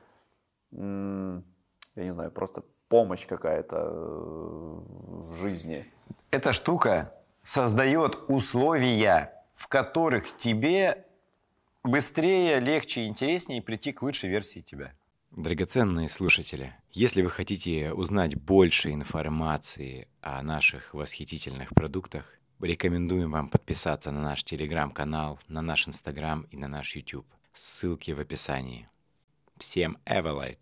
я 1.95 2.03
не 2.03 2.11
знаю, 2.11 2.31
просто 2.31 2.63
помощь 2.88 3.25
какая-то 3.25 3.77
э, 3.77 3.89
в 3.91 5.33
жизни. 5.35 5.85
Эта 6.31 6.53
штука 6.53 7.13
создает 7.43 8.17
условия, 8.27 9.33
в 9.53 9.67
которых 9.67 10.35
тебе 10.35 11.05
быстрее, 11.86 12.60
легче 12.60 13.06
интереснее 13.06 13.62
прийти 13.62 13.91
к 13.91 14.02
лучшей 14.02 14.30
версии 14.30 14.60
тебя. 14.60 14.93
Драгоценные 15.32 16.08
слушатели, 16.08 16.74
если 16.91 17.21
вы 17.21 17.30
хотите 17.30 17.91
узнать 17.91 18.36
больше 18.36 18.91
информации 18.91 20.08
о 20.21 20.41
наших 20.41 20.93
восхитительных 20.93 21.69
продуктах, 21.69 22.39
рекомендуем 22.62 23.32
вам 23.32 23.50
подписаться 23.50 24.12
на 24.12 24.21
наш 24.21 24.43
телеграм-канал, 24.43 25.39
на 25.48 25.62
наш 25.62 25.88
инстаграм 25.88 26.43
и 26.52 26.58
на 26.58 26.67
наш 26.67 26.95
YouTube. 26.95 27.28
Ссылки 27.54 28.12
в 28.12 28.19
описании. 28.19 28.88
Всем 29.58 29.98
Everlight! 30.06 30.60